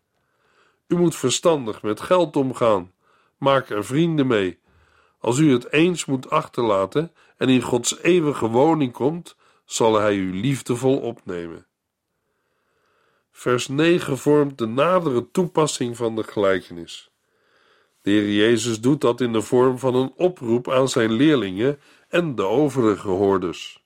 U 0.87 0.95
moet 0.95 1.15
verstandig 1.15 1.81
met 1.81 2.01
geld 2.01 2.35
omgaan. 2.35 2.91
Maak 3.37 3.69
er 3.69 3.85
vrienden 3.85 4.27
mee. 4.27 4.59
Als 5.19 5.37
u 5.37 5.51
het 5.51 5.71
eens 5.71 6.05
moet 6.05 6.29
achterlaten 6.29 7.11
en 7.37 7.49
in 7.49 7.61
Gods 7.61 7.97
eeuwige 8.01 8.47
woning 8.47 8.93
komt, 8.93 9.35
zal 9.65 9.95
Hij 9.95 10.15
u 10.15 10.39
liefdevol 10.39 10.97
opnemen. 10.97 11.67
Vers 13.31 13.67
9 13.67 14.17
vormt 14.17 14.57
de 14.57 14.65
nadere 14.65 15.31
toepassing 15.31 15.97
van 15.97 16.15
de 16.15 16.23
gelijkenis. 16.23 17.11
De 18.01 18.11
Heer 18.11 18.31
Jezus 18.31 18.81
doet 18.81 19.01
dat 19.01 19.21
in 19.21 19.33
de 19.33 19.41
vorm 19.41 19.79
van 19.79 19.95
een 19.95 20.13
oproep 20.15 20.69
aan 20.71 20.89
zijn 20.89 21.11
leerlingen 21.11 21.79
en 22.07 22.35
de 22.35 22.43
overige 22.43 23.07
hoorders. 23.07 23.85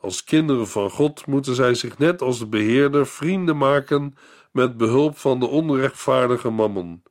Als 0.00 0.24
kinderen 0.24 0.68
van 0.68 0.90
God 0.90 1.26
moeten 1.26 1.54
zij 1.54 1.74
zich 1.74 1.98
net 1.98 2.22
als 2.22 2.38
de 2.38 2.46
beheerder 2.46 3.06
vrienden 3.06 3.56
maken 3.56 4.16
met 4.52 4.76
behulp 4.76 5.18
van 5.18 5.40
de 5.40 5.46
onrechtvaardige 5.46 6.50
mammon. 6.50 7.02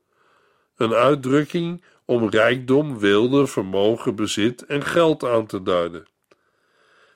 Een 0.75 0.93
uitdrukking 0.93 1.83
om 2.05 2.29
rijkdom, 2.29 2.99
wilde, 2.99 3.47
vermogen, 3.47 4.15
bezit 4.15 4.65
en 4.65 4.83
geld 4.83 5.23
aan 5.23 5.45
te 5.45 5.61
duiden. 5.61 6.05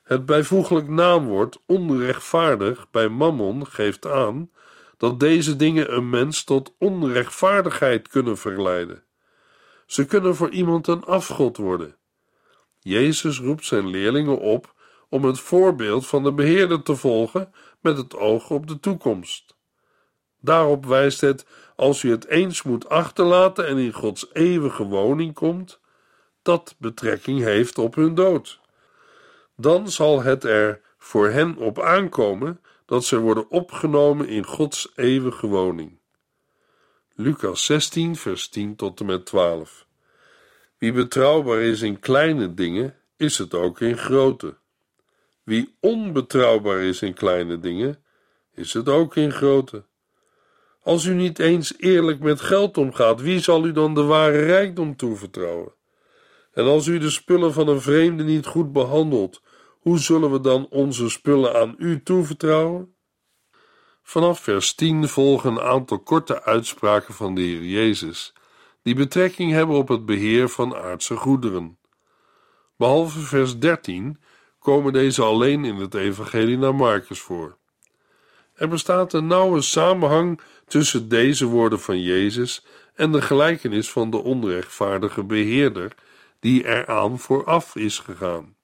Het 0.03 0.25
bijvoeglijk 0.25 0.87
naamwoord 0.87 1.61
onrechtvaardig 1.65 2.89
bij 2.91 3.07
mammon 3.07 3.67
geeft 3.67 4.05
aan 4.07 4.51
dat 4.97 5.19
deze 5.19 5.55
dingen 5.55 5.95
een 5.95 6.09
mens 6.09 6.43
tot 6.43 6.73
onrechtvaardigheid 6.77 8.07
kunnen 8.07 8.37
verleiden. 8.37 9.03
Ze 9.85 10.05
kunnen 10.05 10.35
voor 10.35 10.49
iemand 10.49 10.87
een 10.87 11.03
afgod 11.03 11.57
worden. 11.57 11.98
Jezus 12.79 13.39
roept 13.39 13.65
zijn 13.65 13.87
leerlingen 13.87 14.39
op 14.39 14.73
om 15.09 15.23
het 15.23 15.39
voorbeeld 15.39 16.07
van 16.07 16.23
de 16.23 16.33
beheerder 16.33 16.83
te 16.83 16.95
volgen 16.95 17.53
met 17.79 17.97
het 17.97 18.15
oog 18.15 18.49
op 18.49 18.67
de 18.67 18.79
toekomst. 18.79 19.57
Daarop 20.41 20.85
wijst 20.85 21.21
het: 21.21 21.45
als 21.75 22.03
u 22.03 22.11
het 22.11 22.27
eens 22.27 22.63
moet 22.63 22.89
achterlaten 22.89 23.67
en 23.67 23.77
in 23.77 23.93
Gods 23.93 24.29
eeuwige 24.33 24.83
woning 24.83 25.33
komt, 25.33 25.79
dat 26.41 26.75
betrekking 26.77 27.39
heeft 27.39 27.77
op 27.77 27.95
hun 27.95 28.15
dood. 28.15 28.59
Dan 29.55 29.89
zal 29.89 30.21
het 30.21 30.43
er 30.43 30.81
voor 30.97 31.29
hen 31.29 31.57
op 31.57 31.79
aankomen 31.79 32.61
dat 32.85 33.03
ze 33.03 33.19
worden 33.19 33.49
opgenomen 33.49 34.27
in 34.27 34.45
Gods 34.45 34.91
eeuwige 34.95 35.47
woning. 35.47 35.99
Lucas 37.15 37.65
16, 37.65 38.15
vers 38.15 38.49
10 38.49 38.75
tot 38.75 38.99
en 38.99 39.05
met 39.05 39.25
12. 39.25 39.87
Wie 40.79 40.91
betrouwbaar 40.91 41.61
is 41.61 41.81
in 41.81 41.99
kleine 41.99 42.53
dingen, 42.53 42.95
is 43.17 43.37
het 43.37 43.53
ook 43.53 43.79
in 43.79 43.97
grote. 43.97 44.57
Wie 45.43 45.75
onbetrouwbaar 45.79 46.79
is 46.79 47.01
in 47.01 47.13
kleine 47.13 47.59
dingen, 47.59 48.03
is 48.53 48.73
het 48.73 48.89
ook 48.89 49.15
in 49.15 49.31
grote. 49.31 49.83
Als 50.83 51.05
u 51.05 51.13
niet 51.13 51.39
eens 51.39 51.73
eerlijk 51.77 52.19
met 52.19 52.41
geld 52.41 52.77
omgaat, 52.77 53.21
wie 53.21 53.39
zal 53.39 53.65
u 53.65 53.71
dan 53.71 53.93
de 53.93 54.03
ware 54.03 54.45
rijkdom 54.45 54.95
toevertrouwen? 54.95 55.73
En 56.53 56.65
als 56.65 56.87
u 56.87 56.97
de 56.97 57.09
spullen 57.09 57.53
van 57.53 57.67
een 57.67 57.81
vreemde 57.81 58.23
niet 58.23 58.45
goed 58.45 58.71
behandelt, 58.71 59.41
hoe 59.79 59.99
zullen 59.99 60.31
we 60.31 60.39
dan 60.39 60.67
onze 60.69 61.09
spullen 61.09 61.55
aan 61.55 61.75
u 61.77 62.03
toevertrouwen? 62.03 62.95
Vanaf 64.03 64.39
vers 64.39 64.73
10 64.75 65.07
volgen 65.07 65.51
een 65.51 65.61
aantal 65.61 65.99
korte 65.99 66.43
uitspraken 66.43 67.13
van 67.13 67.35
de 67.35 67.41
Heer 67.41 67.63
Jezus, 67.63 68.33
die 68.81 68.95
betrekking 68.95 69.51
hebben 69.51 69.75
op 69.75 69.87
het 69.87 70.05
beheer 70.05 70.49
van 70.49 70.75
aardse 70.75 71.15
goederen. 71.15 71.77
Behalve 72.77 73.19
vers 73.19 73.59
13 73.59 74.19
komen 74.59 74.93
deze 74.93 75.21
alleen 75.21 75.65
in 75.65 75.75
het 75.75 75.93
Evangelie 75.93 76.57
naar 76.57 76.75
Marcus 76.75 77.19
voor. 77.19 77.57
Er 78.53 78.67
bestaat 78.67 79.13
een 79.13 79.27
nauwe 79.27 79.61
samenhang 79.61 80.41
tussen 80.67 81.09
deze 81.09 81.45
woorden 81.45 81.79
van 81.79 82.01
Jezus 82.01 82.65
en 82.93 83.11
de 83.11 83.21
gelijkenis 83.21 83.91
van 83.91 84.09
de 84.09 84.17
onrechtvaardige 84.17 85.23
beheerder 85.23 85.95
die 86.39 86.67
eraan 86.67 87.19
vooraf 87.19 87.75
is 87.75 87.99
gegaan. 87.99 88.55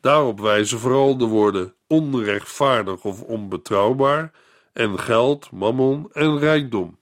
Daarop 0.00 0.40
wijzen 0.40 0.78
vooral 0.78 1.16
de 1.16 1.24
woorden 1.24 1.74
onrechtvaardig 1.86 3.04
of 3.04 3.22
onbetrouwbaar 3.22 4.32
en 4.72 4.98
geld, 4.98 5.50
mammon 5.50 6.08
en 6.12 6.38
rijkdom. 6.38 6.98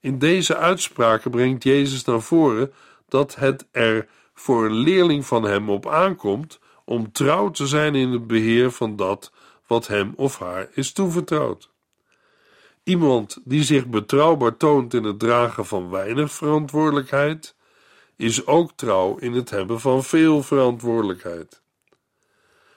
In 0.00 0.18
deze 0.18 0.56
uitspraken 0.56 1.30
brengt 1.30 1.62
Jezus 1.62 2.04
naar 2.04 2.20
voren 2.22 2.72
dat 3.08 3.34
het 3.34 3.66
er 3.70 4.08
voor 4.34 4.64
een 4.64 4.74
leerling 4.74 5.26
van 5.26 5.42
hem 5.42 5.70
op 5.70 5.88
aankomt 5.88 6.58
om 6.84 7.12
trouw 7.12 7.50
te 7.50 7.66
zijn 7.66 7.94
in 7.94 8.10
het 8.10 8.26
beheer 8.26 8.70
van 8.70 8.96
dat 8.96 9.32
wat 9.66 9.86
hem 9.86 10.12
of 10.16 10.38
haar 10.38 10.68
is 10.72 10.92
toevertrouwd. 10.92 11.70
Iemand 12.84 13.38
die 13.44 13.62
zich 13.62 13.86
betrouwbaar 13.86 14.56
toont 14.56 14.94
in 14.94 15.04
het 15.04 15.18
dragen 15.18 15.66
van 15.66 15.90
weinig 15.90 16.32
verantwoordelijkheid, 16.32 17.54
is 18.16 18.46
ook 18.46 18.72
trouw 18.74 19.16
in 19.16 19.32
het 19.32 19.50
hebben 19.50 19.80
van 19.80 20.04
veel 20.04 20.42
verantwoordelijkheid. 20.42 21.62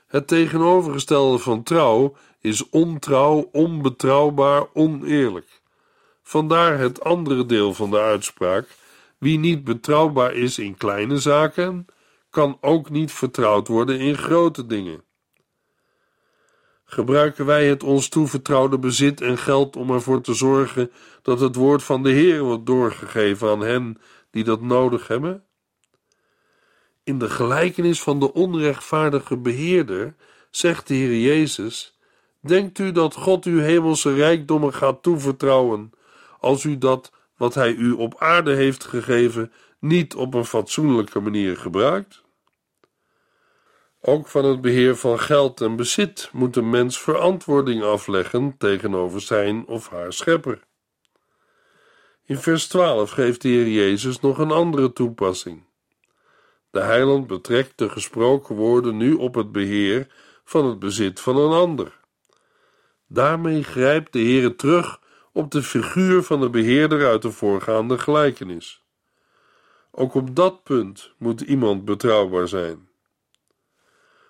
Het 0.08 0.28
tegenovergestelde 0.28 1.38
van 1.38 1.64
trouw 1.64 2.16
is 2.40 2.70
ontrouw, 2.70 3.50
onbetrouwbaar, 3.52 4.68
oneerlijk. 4.74 5.62
Vandaar 6.24 6.80
het 6.80 7.04
andere 7.04 7.46
deel 7.46 7.74
van 7.74 7.90
de 7.90 8.00
uitspraak: 8.00 8.68
wie 9.18 9.40
niet 9.40 9.64
betrouwbaar 9.64 10.34
is 10.34 10.60
in 10.60 10.78
kleine 10.78 11.18
zaken, 11.18 11.86
kan 12.30 12.58
ook 12.62 12.90
niet 12.90 13.12
vertrouwd 13.12 13.68
worden 13.68 14.00
in 14.00 14.18
grote 14.18 14.66
dingen. 14.66 15.04
Gebruiken 16.86 17.46
wij 17.46 17.68
het 17.68 17.84
ons 17.84 18.10
toevertrouwde 18.10 18.80
bezit 18.80 19.22
en 19.22 19.38
geld 19.38 19.76
om 19.76 19.92
ervoor 19.92 20.22
te 20.22 20.34
zorgen 20.34 20.92
dat 21.22 21.40
het 21.40 21.56
woord 21.56 21.84
van 21.84 22.04
de 22.04 22.10
Heer 22.10 22.42
wordt 22.42 22.66
doorgegeven 22.66 23.50
aan 23.50 23.62
hen 23.62 23.98
die 24.32 24.44
dat 24.44 24.62
nodig 24.62 25.08
hebben? 25.08 25.44
In 27.04 27.20
de 27.20 27.30
gelijkenis 27.30 28.02
van 28.02 28.20
de 28.20 28.34
onrechtvaardige 28.34 29.38
beheerder 29.38 30.16
zegt 30.50 30.88
de 30.88 30.94
Heer 30.94 31.20
Jezus: 31.20 32.00
Denkt 32.40 32.80
u 32.80 32.92
dat 32.92 33.14
God 33.14 33.46
uw 33.46 33.60
hemelse 33.60 34.14
rijkdommen 34.14 34.74
gaat 34.74 35.04
toevertrouwen, 35.04 35.92
als 36.44 36.64
u 36.64 36.78
dat 36.78 37.12
wat 37.38 37.54
Hij 37.54 37.74
u 37.74 37.92
op 37.92 38.16
aarde 38.18 38.54
heeft 38.54 38.84
gegeven 38.84 39.52
niet 39.80 40.16
op 40.16 40.34
een 40.34 40.46
fatsoenlijke 40.46 41.20
manier 41.20 41.58
gebruikt? 41.58 42.24
Ook 44.02 44.28
van 44.28 44.46
het 44.46 44.62
beheer 44.62 44.96
van 44.96 45.20
geld 45.20 45.62
en 45.62 45.76
bezit 45.76 46.30
moet 46.32 46.56
een 46.56 46.70
mens 46.70 47.00
verantwoording 47.00 47.84
afleggen 47.84 48.58
tegenover 48.58 49.22
zijn 49.22 49.66
of 49.68 49.90
haar 49.90 50.14
schepper. 50.14 50.60
In 52.26 52.38
vers 52.38 52.68
12 52.68 53.10
geeft 53.10 53.42
de 53.42 53.48
Heer 53.48 53.68
Jezus 53.68 54.20
nog 54.20 54.38
een 54.38 54.52
andere 54.52 54.94
toepassing. 54.94 55.64
De 56.72 56.80
heiland 56.80 57.28
betrekt 57.28 57.78
de 57.78 57.90
gesproken 57.90 58.56
woorden 58.56 58.98
nu 58.98 59.14
op 59.14 59.36
het 59.36 59.52
beheer 59.52 60.08
van 60.44 60.66
het 60.66 60.80
bezit 60.80 61.20
van 61.20 61.38
een 61.38 61.52
ander. 61.52 62.00
Daarmee 63.08 63.64
grijpt 63.64 64.14
de 64.14 64.20
Heer 64.20 64.56
terug 64.56 65.02
op 65.34 65.52
de 65.52 65.63
figuur 65.63 66.24
van 66.24 66.41
de 66.41 66.50
beheerder 66.50 67.08
uit 67.08 67.22
de 67.22 67.32
voorgaande 67.32 67.98
gelijkenis. 67.98 68.84
Ook 69.91 70.13
op 70.13 70.36
dat 70.36 70.63
punt 70.63 71.12
moet 71.17 71.41
iemand 71.41 71.86
betrouwbaar 71.86 72.48
zijn. 72.48 72.88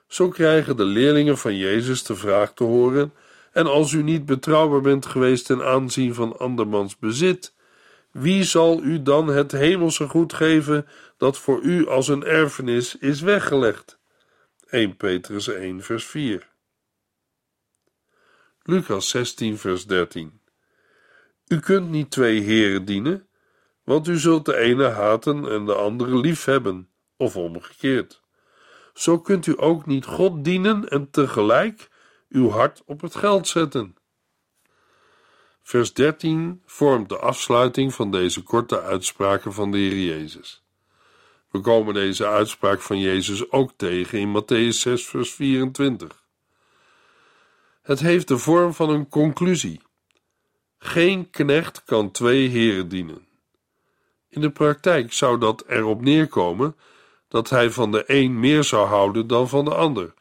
Zo 0.08 0.30
krijgen 0.30 0.78
de 0.78 0.84
leerlingen 0.84 1.38
van 1.38 1.58
Jezus 1.58 2.04
de 2.04 2.16
vraag 2.16 2.54
te 2.54 2.64
horen: 2.64 3.14
En 3.52 3.66
als 3.66 3.92
u 3.92 4.04
niet 4.04 4.26
betrouwbaar 4.26 4.82
bent 4.82 5.06
geweest 5.06 5.46
ten 5.46 5.64
aanzien 5.64 6.14
van 6.14 6.40
andermans 6.40 6.98
bezit, 6.98 7.54
wie 8.12 8.44
zal 8.44 8.82
u 8.84 9.02
dan 9.02 9.28
het 9.28 9.52
hemelse 9.52 10.08
goed 10.08 10.34
geven 10.34 10.88
dat 11.18 11.38
voor 11.38 11.62
u 11.62 11.88
als 11.88 12.08
een 12.08 12.24
erfenis 12.24 12.98
is 12.98 13.22
weggelegd? 13.22 14.00
1 14.70 14.98
Petrus 14.98 15.48
1, 15.48 15.84
vers 15.84 16.06
4. 16.06 16.52
Lucas 18.64 19.10
16, 19.10 19.58
vers 19.58 19.86
13. 19.86 20.42
U 21.48 21.60
kunt 21.60 21.90
niet 21.90 22.12
twee 22.12 22.42
heren 22.42 22.86
dienen, 22.86 23.28
want 23.84 24.08
u 24.08 24.18
zult 24.18 24.46
de 24.46 24.58
ene 24.58 24.88
haten 24.88 25.52
en 25.52 25.66
de 25.66 25.76
andere 25.76 26.18
lief 26.18 26.46
hebben, 26.46 26.90
of 27.18 27.38
omgekeerd. 27.38 28.22
Zo 28.94 29.20
kunt 29.20 29.46
u 29.46 29.54
ook 29.58 29.86
niet 29.86 30.06
God 30.06 30.44
dienen 30.44 30.90
en 30.90 31.10
tegelijk 31.12 31.90
uw 32.30 32.50
hart 32.50 32.82
op 32.86 33.02
het 33.02 33.16
geld 33.16 33.48
zetten. 33.48 33.96
Vers 35.62 35.94
13 35.94 36.62
vormt 36.66 37.10
de 37.10 37.18
afsluiting 37.18 37.94
van 37.94 38.12
deze 38.12 38.44
korte 38.44 38.82
uitspraken 38.82 39.54
van 39.54 39.72
de 39.72 39.78
Heer 39.78 40.06
Jezus. 40.06 40.64
We 41.52 41.60
komen 41.60 41.94
deze 41.94 42.28
uitspraak 42.28 42.82
van 42.82 43.00
Jezus 43.00 43.52
ook 43.52 43.72
tegen 43.76 44.20
in 44.20 44.42
Matthäus 44.42 44.78
6, 44.78 45.06
vers 45.06 45.34
24. 45.34 46.24
Het 47.82 48.00
heeft 48.00 48.28
de 48.28 48.38
vorm 48.38 48.74
van 48.74 48.90
een 48.90 49.10
conclusie. 49.10 49.82
Geen 50.86 51.30
knecht 51.30 51.84
kan 51.84 52.12
twee 52.12 52.48
heren 52.48 52.88
dienen. 52.88 53.28
In 54.30 54.42
de 54.42 54.52
praktijk 54.52 55.14
zou 55.14 55.40
dat 55.40 55.64
erop 55.68 56.02
neerkomen 56.02 56.76
dat 57.28 57.50
hij 57.50 57.72
van 57.72 57.92
de 57.92 58.04
een 58.08 58.40
meer 58.40 58.64
zou 58.64 58.88
houden 58.88 59.28
dan 59.28 59.50
van 59.50 59.66
de 59.66 59.76
ander, 59.76 60.14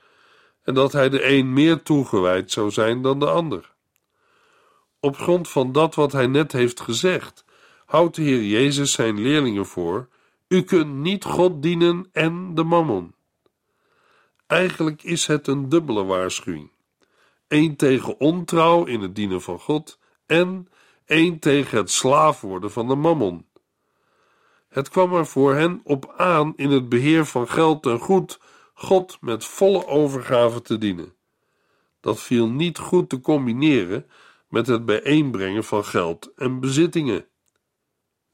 en 0.63 0.75
dat 0.75 0.93
hij 0.93 1.09
de 1.09 1.27
een 1.27 1.53
meer 1.53 1.83
toegewijd 1.83 2.51
zou 2.51 2.71
zijn 2.71 3.03
dan 3.03 3.19
de 3.19 3.31
ander. 3.31 3.73
Op 5.01 5.17
grond 5.17 5.49
van 5.49 5.73
dat 5.73 5.95
wat 5.95 6.13
hij 6.13 6.27
net 6.27 6.53
heeft 6.53 6.81
gezegd, 6.81 7.45
houdt 7.85 8.17
de 8.17 8.23
Heer 8.23 8.43
Jezus 8.43 8.93
zijn 8.93 9.21
leerlingen 9.21 9.67
voor: 9.67 10.09
U 10.49 10.63
kunt 10.63 10.95
niet 10.95 11.25
God 11.25 11.63
dienen 11.63 12.09
en 12.13 12.55
de 12.55 12.63
mammon. 12.63 13.15
Eigenlijk 14.47 15.03
is 15.03 15.27
het 15.27 15.47
een 15.47 15.69
dubbele 15.69 16.05
waarschuwing: 16.05 16.71
één 17.49 17.77
tegen 17.77 18.21
ontrouw 18.21 18.85
in 18.85 19.01
het 19.01 19.15
dienen 19.15 19.43
van 19.43 19.59
God 19.59 20.01
en 20.27 20.69
één 21.05 21.39
tegen 21.39 21.79
het 21.79 21.91
slaaf 21.91 22.41
worden 22.41 22.71
van 22.71 22.89
de 22.89 22.95
mammon. 22.95 23.47
Het 24.69 24.89
kwam 24.89 25.15
er 25.15 25.27
voor 25.27 25.55
hen 25.55 25.81
op 25.85 26.15
aan 26.17 26.53
in 26.57 26.71
het 26.71 26.89
beheer 26.89 27.25
van 27.25 27.49
geld 27.49 27.87
en 27.87 27.99
goed 27.99 28.41
God 28.75 29.19
met 29.21 29.45
volle 29.45 29.87
overgave 29.87 30.63
te 30.63 30.79
dienen. 30.79 31.15
Dat 32.01 32.21
viel 32.21 32.49
niet 32.49 32.79
goed 32.79 33.09
te 33.09 33.21
combineren 33.21 34.07
met 34.49 34.67
het 34.67 34.85
bijeenbrengen 34.85 35.65
van 35.65 35.85
geld 35.85 36.33
en 36.37 36.61
bezittingen. 36.61 37.27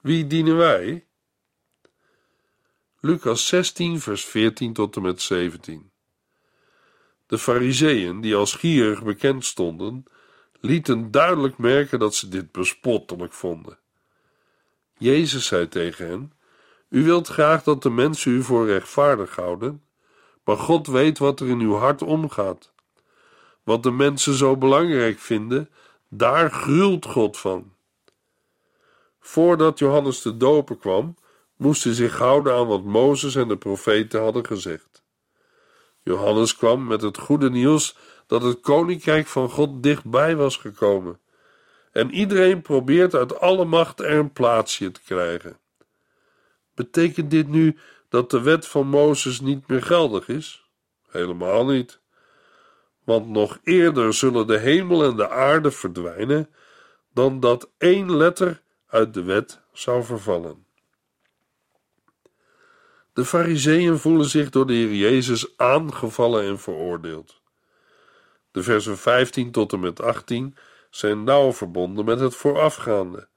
Wie 0.01 0.27
dienen 0.27 0.57
wij? 0.57 1.07
Lucas 2.99 3.47
16, 3.47 3.99
vers 3.99 4.25
14 4.25 4.73
tot 4.73 4.95
en 4.95 5.01
met 5.01 5.21
17. 5.21 5.91
De 7.27 7.37
Fariseeën, 7.37 8.21
die 8.21 8.35
als 8.35 8.53
gierig 8.53 9.03
bekend 9.03 9.45
stonden, 9.45 10.03
lieten 10.59 11.11
duidelijk 11.11 11.57
merken 11.57 11.99
dat 11.99 12.15
ze 12.15 12.29
dit 12.29 12.51
bespottelijk 12.51 13.33
vonden. 13.33 13.77
Jezus 14.97 15.45
zei 15.45 15.67
tegen 15.67 16.07
hen: 16.07 16.33
U 16.89 17.03
wilt 17.03 17.27
graag 17.27 17.63
dat 17.63 17.83
de 17.83 17.89
mensen 17.89 18.31
u 18.31 18.43
voor 18.43 18.65
rechtvaardig 18.65 19.35
houden, 19.35 19.83
maar 20.43 20.57
God 20.57 20.87
weet 20.87 21.17
wat 21.17 21.39
er 21.39 21.47
in 21.47 21.59
uw 21.59 21.75
hart 21.75 22.01
omgaat. 22.01 22.73
Wat 23.63 23.83
de 23.83 23.91
mensen 23.91 24.33
zo 24.33 24.57
belangrijk 24.57 25.19
vinden, 25.19 25.69
daar 26.07 26.51
gruwt 26.51 27.05
God 27.05 27.37
van. 27.37 27.73
Voordat 29.19 29.79
Johannes 29.79 30.21
de 30.21 30.37
Doper 30.37 30.77
kwam, 30.77 31.15
moest 31.55 31.83
hij 31.83 31.93
zich 31.93 32.17
houden 32.17 32.53
aan 32.53 32.67
wat 32.67 32.83
Mozes 32.83 33.35
en 33.35 33.47
de 33.47 33.57
profeten 33.57 34.21
hadden 34.21 34.45
gezegd. 34.45 35.03
Johannes 36.03 36.55
kwam 36.55 36.87
met 36.87 37.01
het 37.01 37.17
goede 37.17 37.49
nieuws 37.49 37.97
dat 38.29 38.41
het 38.41 38.59
koninkrijk 38.59 39.27
van 39.27 39.49
God 39.49 39.83
dichtbij 39.83 40.35
was 40.35 40.57
gekomen. 40.57 41.19
En 41.91 42.11
iedereen 42.11 42.61
probeert 42.61 43.15
uit 43.15 43.39
alle 43.39 43.65
macht 43.65 43.99
er 43.99 44.11
een 44.11 44.31
plaatsje 44.31 44.91
te 44.91 45.01
krijgen. 45.01 45.57
Betekent 46.75 47.31
dit 47.31 47.47
nu 47.47 47.77
dat 48.09 48.31
de 48.31 48.41
wet 48.41 48.67
van 48.67 48.87
Mozes 48.87 49.39
niet 49.39 49.67
meer 49.67 49.81
geldig 49.81 50.27
is? 50.27 50.65
Helemaal 51.07 51.65
niet. 51.65 51.99
Want 53.03 53.27
nog 53.29 53.59
eerder 53.63 54.13
zullen 54.13 54.47
de 54.47 54.57
hemel 54.57 55.03
en 55.03 55.15
de 55.15 55.29
aarde 55.29 55.71
verdwijnen 55.71 56.49
dan 57.13 57.39
dat 57.39 57.69
één 57.77 58.15
letter 58.15 58.61
uit 58.87 59.13
de 59.13 59.23
wet 59.23 59.61
zou 59.73 60.03
vervallen. 60.03 60.65
De 63.13 63.25
Fariseeën 63.25 63.97
voelen 63.97 64.29
zich 64.29 64.49
door 64.49 64.67
de 64.67 64.73
Heer 64.73 64.93
Jezus 64.93 65.57
aangevallen 65.57 66.43
en 66.43 66.59
veroordeeld. 66.59 67.38
De 68.51 68.63
versen 68.63 68.97
15 68.97 69.51
tot 69.51 69.73
en 69.73 69.79
met 69.79 70.01
18 70.01 70.55
zijn 70.89 71.23
nauw 71.23 71.53
verbonden 71.53 72.05
met 72.05 72.19
het 72.19 72.35
voorafgaande. 72.35 73.27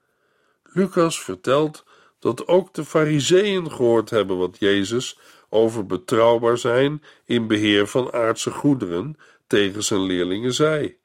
Lucas 0.63 1.23
vertelt 1.23 1.85
dat 2.19 2.47
ook 2.47 2.75
de 2.75 2.85
Fariseeën 2.85 3.71
gehoord 3.71 4.11
hebben 4.11 4.39
wat 4.39 4.59
Jezus 4.59 5.19
over 5.49 5.87
betrouwbaar 5.87 6.59
zijn 6.59 7.03
in 7.25 7.47
beheer 7.47 7.87
van 7.87 8.13
aardse 8.13 8.51
goederen 8.51 9.17
tegen 9.47 9.85
zijn 9.85 10.01
leerlingen 10.01 10.55
zei. 10.55 10.97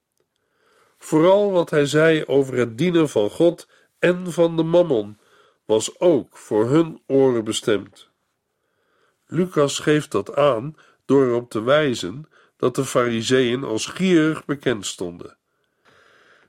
Vooral 0.97 1.51
wat 1.51 1.69
hij 1.69 1.85
zei 1.85 2.25
over 2.25 2.57
het 2.57 2.77
dienen 2.77 3.09
van 3.09 3.29
God 3.29 3.67
en 3.99 4.31
van 4.31 4.55
de 4.55 4.63
mammon 4.63 5.17
was 5.65 5.99
ook 5.99 6.37
voor 6.37 6.69
hun 6.69 7.01
oren 7.07 7.43
bestemd. 7.43 8.09
Lucas 9.25 9.79
geeft 9.79 10.11
dat 10.11 10.35
aan 10.35 10.77
door 11.05 11.25
erop 11.25 11.49
te 11.49 11.61
wijzen 11.61 12.29
dat 12.57 12.75
de 12.75 12.85
Fariseeën 12.85 13.63
als 13.63 13.85
gierig 13.85 14.45
bekend 14.45 14.85
stonden. 14.85 15.37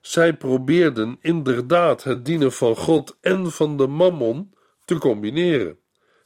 Zij 0.01 0.37
probeerden 0.37 1.19
inderdaad 1.21 2.03
het 2.03 2.25
dienen 2.25 2.53
van 2.53 2.77
God 2.77 3.17
en 3.21 3.53
van 3.53 3.77
de 3.77 3.87
mammon 3.87 4.55
te 4.85 4.99
combineren. 4.99 5.79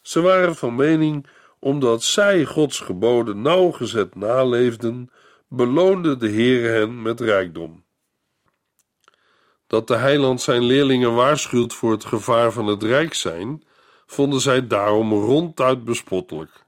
Ze 0.03 0.21
waren 0.21 0.57
van 0.57 0.75
mening, 0.75 1.27
omdat 1.59 2.03
zij 2.03 2.45
Gods 2.45 2.81
geboden 2.81 3.43
nauwgezet 3.43 4.15
naleefden, 4.15 5.11
beloonde 5.49 6.17
de 6.17 6.29
Heere 6.29 6.69
hen 6.69 7.03
met 7.03 7.21
rijkdom. 7.21 7.85
Dat 9.67 9.89
de 9.89 9.97
heiland 9.97 10.41
zijn 10.41 10.63
leerlingen 10.63 11.15
waarschuwt 11.15 11.75
voor 11.75 11.91
het 11.91 12.05
gevaar 12.05 12.53
van 12.53 12.67
het 12.67 12.83
rijk 12.83 13.15
zijn, 13.15 13.65
vonden 14.07 14.41
zij 14.41 14.67
daarom 14.67 15.13
ronduit 15.13 15.85
bespottelijk. 15.85 16.65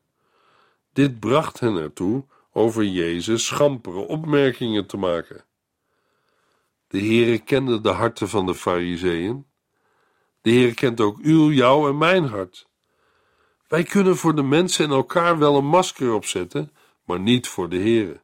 Dit 0.93 1.21
bracht 1.21 1.61
hen 1.61 1.77
ertoe 1.77 2.25
over 2.57 2.85
Jezus 2.85 3.47
schampere 3.47 3.99
opmerkingen 3.99 4.87
te 4.87 4.97
maken. 4.97 5.45
De 6.87 6.99
Heere 6.99 7.39
kende 7.39 7.81
de 7.81 7.89
harten 7.89 8.29
van 8.29 8.47
de 8.47 8.55
Fariseeën. 8.55 9.47
De 10.41 10.51
Heere 10.51 10.75
kent 10.75 11.01
ook 11.01 11.19
uw, 11.23 11.51
jou 11.51 11.89
en 11.89 11.99
mijn 11.99 12.25
hart. 12.25 12.69
Wij 13.69 13.83
kunnen 13.83 14.17
voor 14.17 14.35
de 14.35 14.43
mensen 14.43 14.85
en 14.85 14.91
elkaar 14.91 15.39
wel 15.39 15.57
een 15.57 15.67
masker 15.67 16.13
opzetten, 16.13 16.73
maar 17.05 17.21
niet 17.21 17.49
voor 17.49 17.69
de 17.69 17.79
Heere. 17.79 18.23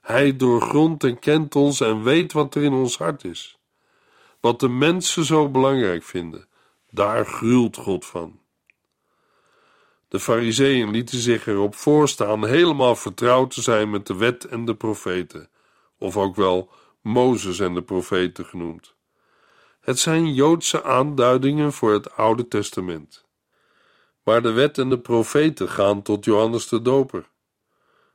Hij 0.00 0.36
doorgrondt 0.36 1.04
en 1.04 1.18
kent 1.18 1.56
ons 1.56 1.80
en 1.80 2.02
weet 2.02 2.32
wat 2.32 2.54
er 2.54 2.62
in 2.62 2.72
ons 2.72 2.98
hart 2.98 3.24
is. 3.24 3.58
Wat 4.40 4.60
de 4.60 4.68
mensen 4.68 5.24
zo 5.24 5.48
belangrijk 5.48 6.02
vinden, 6.02 6.48
daar 6.90 7.26
gruwt 7.26 7.76
God 7.76 8.06
van. 8.06 8.41
De 10.12 10.20
Fariseeën 10.20 10.90
lieten 10.90 11.18
zich 11.18 11.46
erop 11.46 11.74
voorstaan 11.74 12.46
helemaal 12.46 12.96
vertrouwd 12.96 13.54
te 13.54 13.62
zijn 13.62 13.90
met 13.90 14.06
de 14.06 14.14
wet 14.14 14.44
en 14.44 14.64
de 14.64 14.74
profeten, 14.74 15.48
of 15.98 16.16
ook 16.16 16.36
wel 16.36 16.70
Mozes 17.00 17.60
en 17.60 17.74
de 17.74 17.82
profeten 17.82 18.44
genoemd. 18.44 18.94
Het 19.80 19.98
zijn 19.98 20.34
Joodse 20.34 20.84
aanduidingen 20.84 21.72
voor 21.72 21.92
het 21.92 22.16
Oude 22.16 22.48
Testament. 22.48 23.24
Maar 24.24 24.42
de 24.42 24.50
wet 24.50 24.78
en 24.78 24.88
de 24.88 24.98
profeten 24.98 25.68
gaan 25.68 26.02
tot 26.02 26.24
Johannes 26.24 26.68
de 26.68 26.82
Doper. 26.82 27.28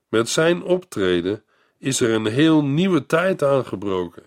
Met 0.07 0.29
zijn 0.29 0.63
optreden 0.63 1.43
is 1.77 1.99
er 1.99 2.09
een 2.09 2.25
heel 2.25 2.63
nieuwe 2.63 3.05
tijd 3.05 3.43
aangebroken. 3.43 4.23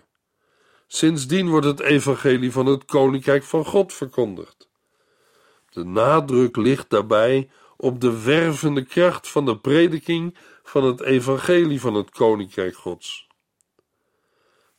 Sindsdien 0.87 1.49
wordt 1.49 1.65
het 1.65 1.79
evangelie 1.79 2.51
van 2.51 2.65
het 2.65 2.85
koninkrijk 2.85 3.43
van 3.43 3.65
God 3.65 3.93
verkondigd. 3.93 4.69
De 5.69 5.83
nadruk 5.83 6.55
ligt 6.55 6.89
daarbij 6.89 7.49
op 7.81 8.01
de 8.01 8.23
wervende 8.23 8.85
kracht 8.85 9.29
van 9.29 9.45
de 9.45 9.57
prediking 9.57 10.37
van 10.63 10.83
het 10.83 11.01
evangelie 11.01 11.81
van 11.81 11.93
het 11.93 12.09
koninkrijk 12.09 12.75
Gods. 12.75 13.27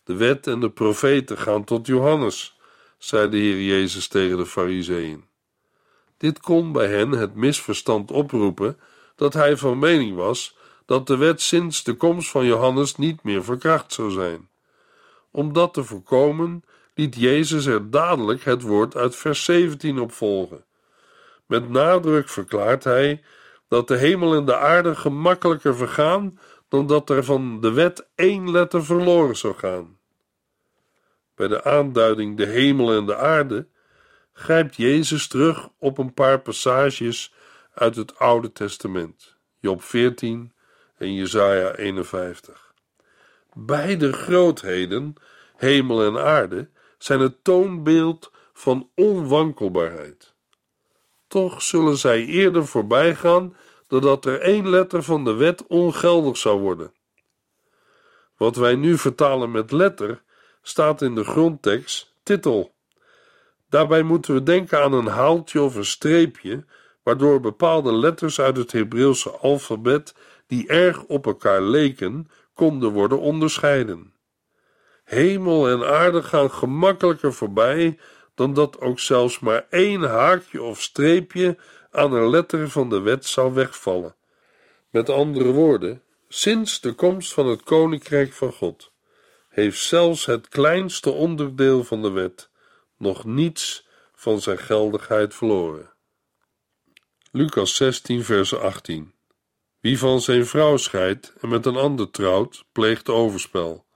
De 0.05 0.15
wet 0.15 0.47
en 0.47 0.61
de 0.61 0.71
profeten 0.71 1.39
gaan 1.39 1.65
tot 1.65 1.87
Johannes, 1.87 2.59
zei 2.99 3.29
de 3.29 3.37
Heer 3.37 3.63
Jezus 3.63 4.09
tegen 4.09 4.37
de 4.37 4.47
Fariseeën. 4.47 5.25
Dit 6.17 6.41
kon 6.41 6.73
bij 6.73 6.89
hen 6.89 7.11
het 7.11 7.35
misverstand 7.35 8.11
oproepen 8.11 8.79
dat 9.17 9.33
hij 9.33 9.57
van 9.57 9.79
mening 9.79 10.17
was 10.17 10.57
dat 10.87 11.07
de 11.07 11.17
wet 11.17 11.41
sinds 11.41 11.85
de 11.85 11.95
komst 11.95 12.31
van 12.31 12.45
Johannes 12.45 12.97
niet 12.97 13.23
meer 13.23 13.45
verkracht 13.45 13.93
zou 13.93 14.11
zijn. 14.11 14.49
Om 15.31 15.53
dat 15.53 15.75
te 15.75 15.85
voorkomen, 15.85 16.65
liet 16.95 17.17
Jezus 17.17 17.67
er 17.67 17.91
dadelijk 17.91 18.45
het 18.45 18.63
woord 18.63 18.97
uit 18.97 19.17
vers 19.17 19.45
17 19.45 19.99
op 19.99 20.13
volgen. 20.13 20.65
Met 21.47 21.69
nadruk 21.69 22.29
verklaart 22.29 22.85
hij 22.85 23.23
dat 23.69 23.89
de 23.89 23.97
hemel 23.97 24.35
en 24.35 24.45
de 24.45 24.57
aarde 24.57 24.95
gemakkelijker 24.95 25.77
vergaan 25.77 26.39
dan 26.69 26.87
dat 26.87 27.11
er 27.11 27.25
van 27.25 27.61
de 27.61 27.73
wet 27.73 28.09
één 28.15 28.51
letter 28.51 28.85
verloren 28.85 29.37
zou 29.37 29.55
gaan. 29.55 29.99
Bij 31.35 31.49
de 31.49 31.65
aanduiding 31.65 32.37
de 32.37 32.47
hemel 32.47 32.93
en 32.93 33.07
de 33.07 33.17
aarde 33.17 33.67
grijpt 34.33 34.77
Jezus 34.77 35.29
terug 35.29 35.69
op 35.79 35.99
een 35.99 36.15
paar 36.15 36.41
passages 36.41 37.35
uit 37.75 37.97
het 37.97 38.19
Oude 38.19 38.53
Testament, 38.53 39.37
Job 39.59 39.83
14 39.83 40.53
en 40.97 41.15
Jesaja 41.15 41.75
51. 41.75 42.75
Beide 43.53 44.13
grootheden, 44.13 45.15
hemel 45.57 46.05
en 46.05 46.25
aarde, 46.25 46.69
zijn 46.99 47.21
het 47.21 47.45
toonbeeld 47.45 48.31
van 48.53 48.91
onwankelbaarheid. 48.95 50.32
Toch 51.33 51.63
zullen 51.63 51.97
zij 51.97 52.25
eerder 52.25 52.67
voorbijgaan 52.67 53.57
doordat 53.87 54.25
er 54.25 54.41
één 54.41 54.69
letter 54.69 55.03
van 55.03 55.25
de 55.25 55.35
wet 55.35 55.67
ongeldig 55.67 56.37
zou 56.37 56.61
worden. 56.61 56.93
Wat 58.37 58.57
wij 58.57 58.75
nu 58.75 58.99
vertalen 58.99 59.51
met 59.51 59.71
letter 59.71 60.23
staat 60.63 61.03
in 61.03 61.15
de 61.15 61.25
grondtekst 61.25 62.15
titel. 62.23 62.75
Daarbij 63.69 64.03
moeten 64.03 64.35
we 64.35 64.43
denken 64.43 64.83
aan 64.83 64.93
een 64.93 65.07
haaltje 65.07 65.63
of 65.63 65.75
een 65.75 65.85
streepje, 65.85 66.65
waardoor 67.03 67.41
bepaalde 67.41 67.93
letters 67.93 68.41
uit 68.41 68.57
het 68.57 68.73
Hebreeuwse 68.73 69.31
alfabet, 69.31 70.15
die 70.47 70.69
erg 70.69 71.05
op 71.05 71.27
elkaar 71.27 71.63
leken, 71.63 72.29
konden 72.55 72.91
worden 72.91 73.21
onderscheiden. 73.21 74.15
Hemel 75.05 75.69
en 75.69 75.85
aarde 75.89 76.23
gaan 76.23 76.51
gemakkelijker 76.51 77.33
voorbij 77.33 77.99
dan 78.35 78.55
dat 78.55 78.81
ook 78.81 79.01
zelfs 79.01 79.39
maar 79.39 79.67
één 79.71 80.03
haakje 80.03 80.63
of 80.63 80.83
streepje 80.83 81.57
aan 81.91 82.13
een 82.13 82.31
letter 82.31 82.71
van 82.71 82.89
de 82.89 83.01
wet 83.01 83.27
zou 83.27 83.55
wegvallen. 83.55 84.15
Met 84.91 85.11
andere 85.11 85.53
woorden, 85.53 86.03
sinds 86.29 86.81
de 86.81 86.93
komst 86.93 87.33
van 87.33 87.47
het 87.47 87.63
Koninkrijk 87.63 88.33
van 88.33 88.53
God 88.53 88.93
heeft 89.49 89.83
zelfs 89.83 90.27
het 90.27 90.49
kleinste 90.49 91.11
onderdeel 91.11 91.85
van 91.85 92.03
de 92.03 92.11
wet 92.11 92.51
nog 92.97 93.25
niets 93.25 93.87
van 94.15 94.41
zijn 94.41 94.59
geldigheid 94.59 95.35
verloren. 95.35 95.91
Lucas 97.31 97.77
16, 97.77 98.25
vers 98.25 98.55
18. 98.55 99.15
Wie 99.81 99.99
van 99.99 100.21
zijn 100.21 100.47
vrouw 100.47 100.77
scheidt 100.77 101.33
en 101.41 101.49
met 101.49 101.67
een 101.67 101.77
ander 101.77 102.11
trouwt, 102.11 102.65
pleegt 102.73 103.09
overspel. 103.09 103.87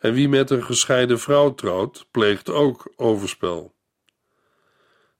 En 0.00 0.12
wie 0.12 0.28
met 0.28 0.50
een 0.50 0.64
gescheiden 0.64 1.20
vrouw 1.20 1.54
trouwt, 1.54 2.06
pleegt 2.10 2.50
ook 2.50 2.92
overspel. 2.96 3.74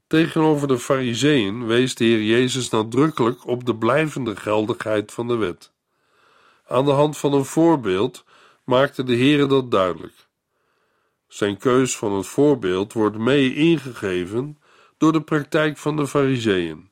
Tegenover 0.06 0.68
de 0.68 0.78
Fariseeën 0.78 1.66
wees 1.66 1.94
de 1.94 2.04
Heer 2.04 2.22
Jezus 2.22 2.70
nadrukkelijk 2.70 3.46
op 3.46 3.64
de 3.64 3.76
blijvende 3.76 4.36
geldigheid 4.36 5.12
van 5.12 5.28
de 5.28 5.36
wet. 5.36 5.72
Aan 6.66 6.84
de 6.84 6.90
hand 6.90 7.16
van 7.16 7.32
een 7.32 7.44
voorbeeld 7.44 8.24
maakte 8.64 9.02
de 9.02 9.14
Heer 9.14 9.48
dat 9.48 9.70
duidelijk. 9.70 10.28
Zijn 11.28 11.56
keus 11.56 11.96
van 11.96 12.12
het 12.12 12.26
voorbeeld 12.26 12.92
wordt 12.92 13.18
mee 13.18 13.54
ingegeven 13.54 14.58
door 14.98 15.12
de 15.12 15.22
praktijk 15.22 15.78
van 15.78 15.96
de 15.96 16.06
Fariseeën. 16.06 16.90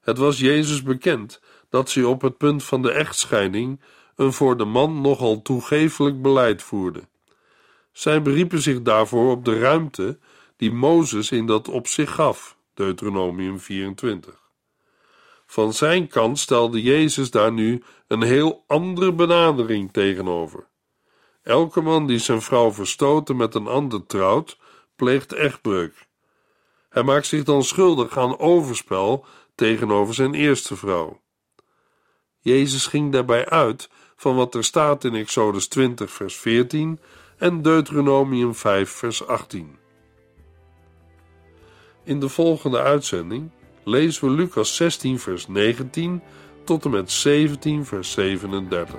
Het 0.00 0.18
was 0.18 0.38
Jezus 0.38 0.82
bekend 0.82 1.40
dat 1.70 1.90
ze 1.90 2.08
op 2.08 2.20
het 2.20 2.36
punt 2.36 2.64
van 2.64 2.82
de 2.82 2.92
echtscheiding 2.92 3.80
een 4.16 4.32
voor 4.32 4.56
de 4.56 4.64
man 4.64 5.00
nogal 5.00 5.42
toegefelijk 5.42 6.22
beleid 6.22 6.62
voerden. 6.62 7.08
Zij 7.92 8.22
beriepen 8.22 8.62
zich 8.62 8.82
daarvoor 8.82 9.30
op 9.30 9.44
de 9.44 9.58
ruimte 9.58 10.18
die 10.56 10.72
Mozes 10.72 11.30
in 11.30 11.46
dat 11.46 11.68
op 11.68 11.86
zich 11.86 12.14
gaf, 12.14 12.56
Deuteronomium 12.74 13.60
24. 13.60 14.44
Van 15.46 15.72
zijn 15.72 16.08
kant 16.08 16.38
stelde 16.38 16.82
Jezus 16.82 17.30
daar 17.30 17.52
nu 17.52 17.82
een 18.06 18.22
heel 18.22 18.64
andere 18.66 19.12
benadering 19.12 19.92
tegenover. 19.92 20.66
Elke 21.42 21.80
man 21.80 22.06
die 22.06 22.18
zijn 22.18 22.42
vrouw 22.42 22.72
verstoten 22.72 23.36
met 23.36 23.54
een 23.54 23.66
ander 23.66 24.06
trouwt, 24.06 24.58
pleegt 24.96 25.32
echtbreuk. 25.32 26.06
Hij 26.88 27.02
maakt 27.02 27.26
zich 27.26 27.44
dan 27.44 27.64
schuldig 27.64 28.18
aan 28.18 28.38
overspel 28.38 29.24
tegenover 29.54 30.14
zijn 30.14 30.34
eerste 30.34 30.76
vrouw. 30.76 31.20
Jezus 32.40 32.86
ging 32.86 33.12
daarbij 33.12 33.48
uit 33.48 33.88
van 34.16 34.36
wat 34.36 34.54
er 34.54 34.64
staat 34.64 35.04
in 35.04 35.14
Exodus 35.14 35.66
20, 35.66 36.10
vers 36.10 36.36
14 36.36 36.98
en 37.38 37.62
Deuteronomium 37.62 38.54
5, 38.54 38.90
vers 38.90 39.26
18. 39.26 39.78
In 42.04 42.20
de 42.20 42.28
volgende 42.28 42.80
uitzending 42.80 43.50
lezen 43.84 44.28
we 44.28 44.34
Lucas 44.34 44.76
16, 44.76 45.18
vers 45.18 45.48
19 45.48 46.22
tot 46.64 46.84
en 46.84 46.90
met 46.90 47.10
17, 47.10 47.84
vers 47.84 48.12
37. 48.12 48.98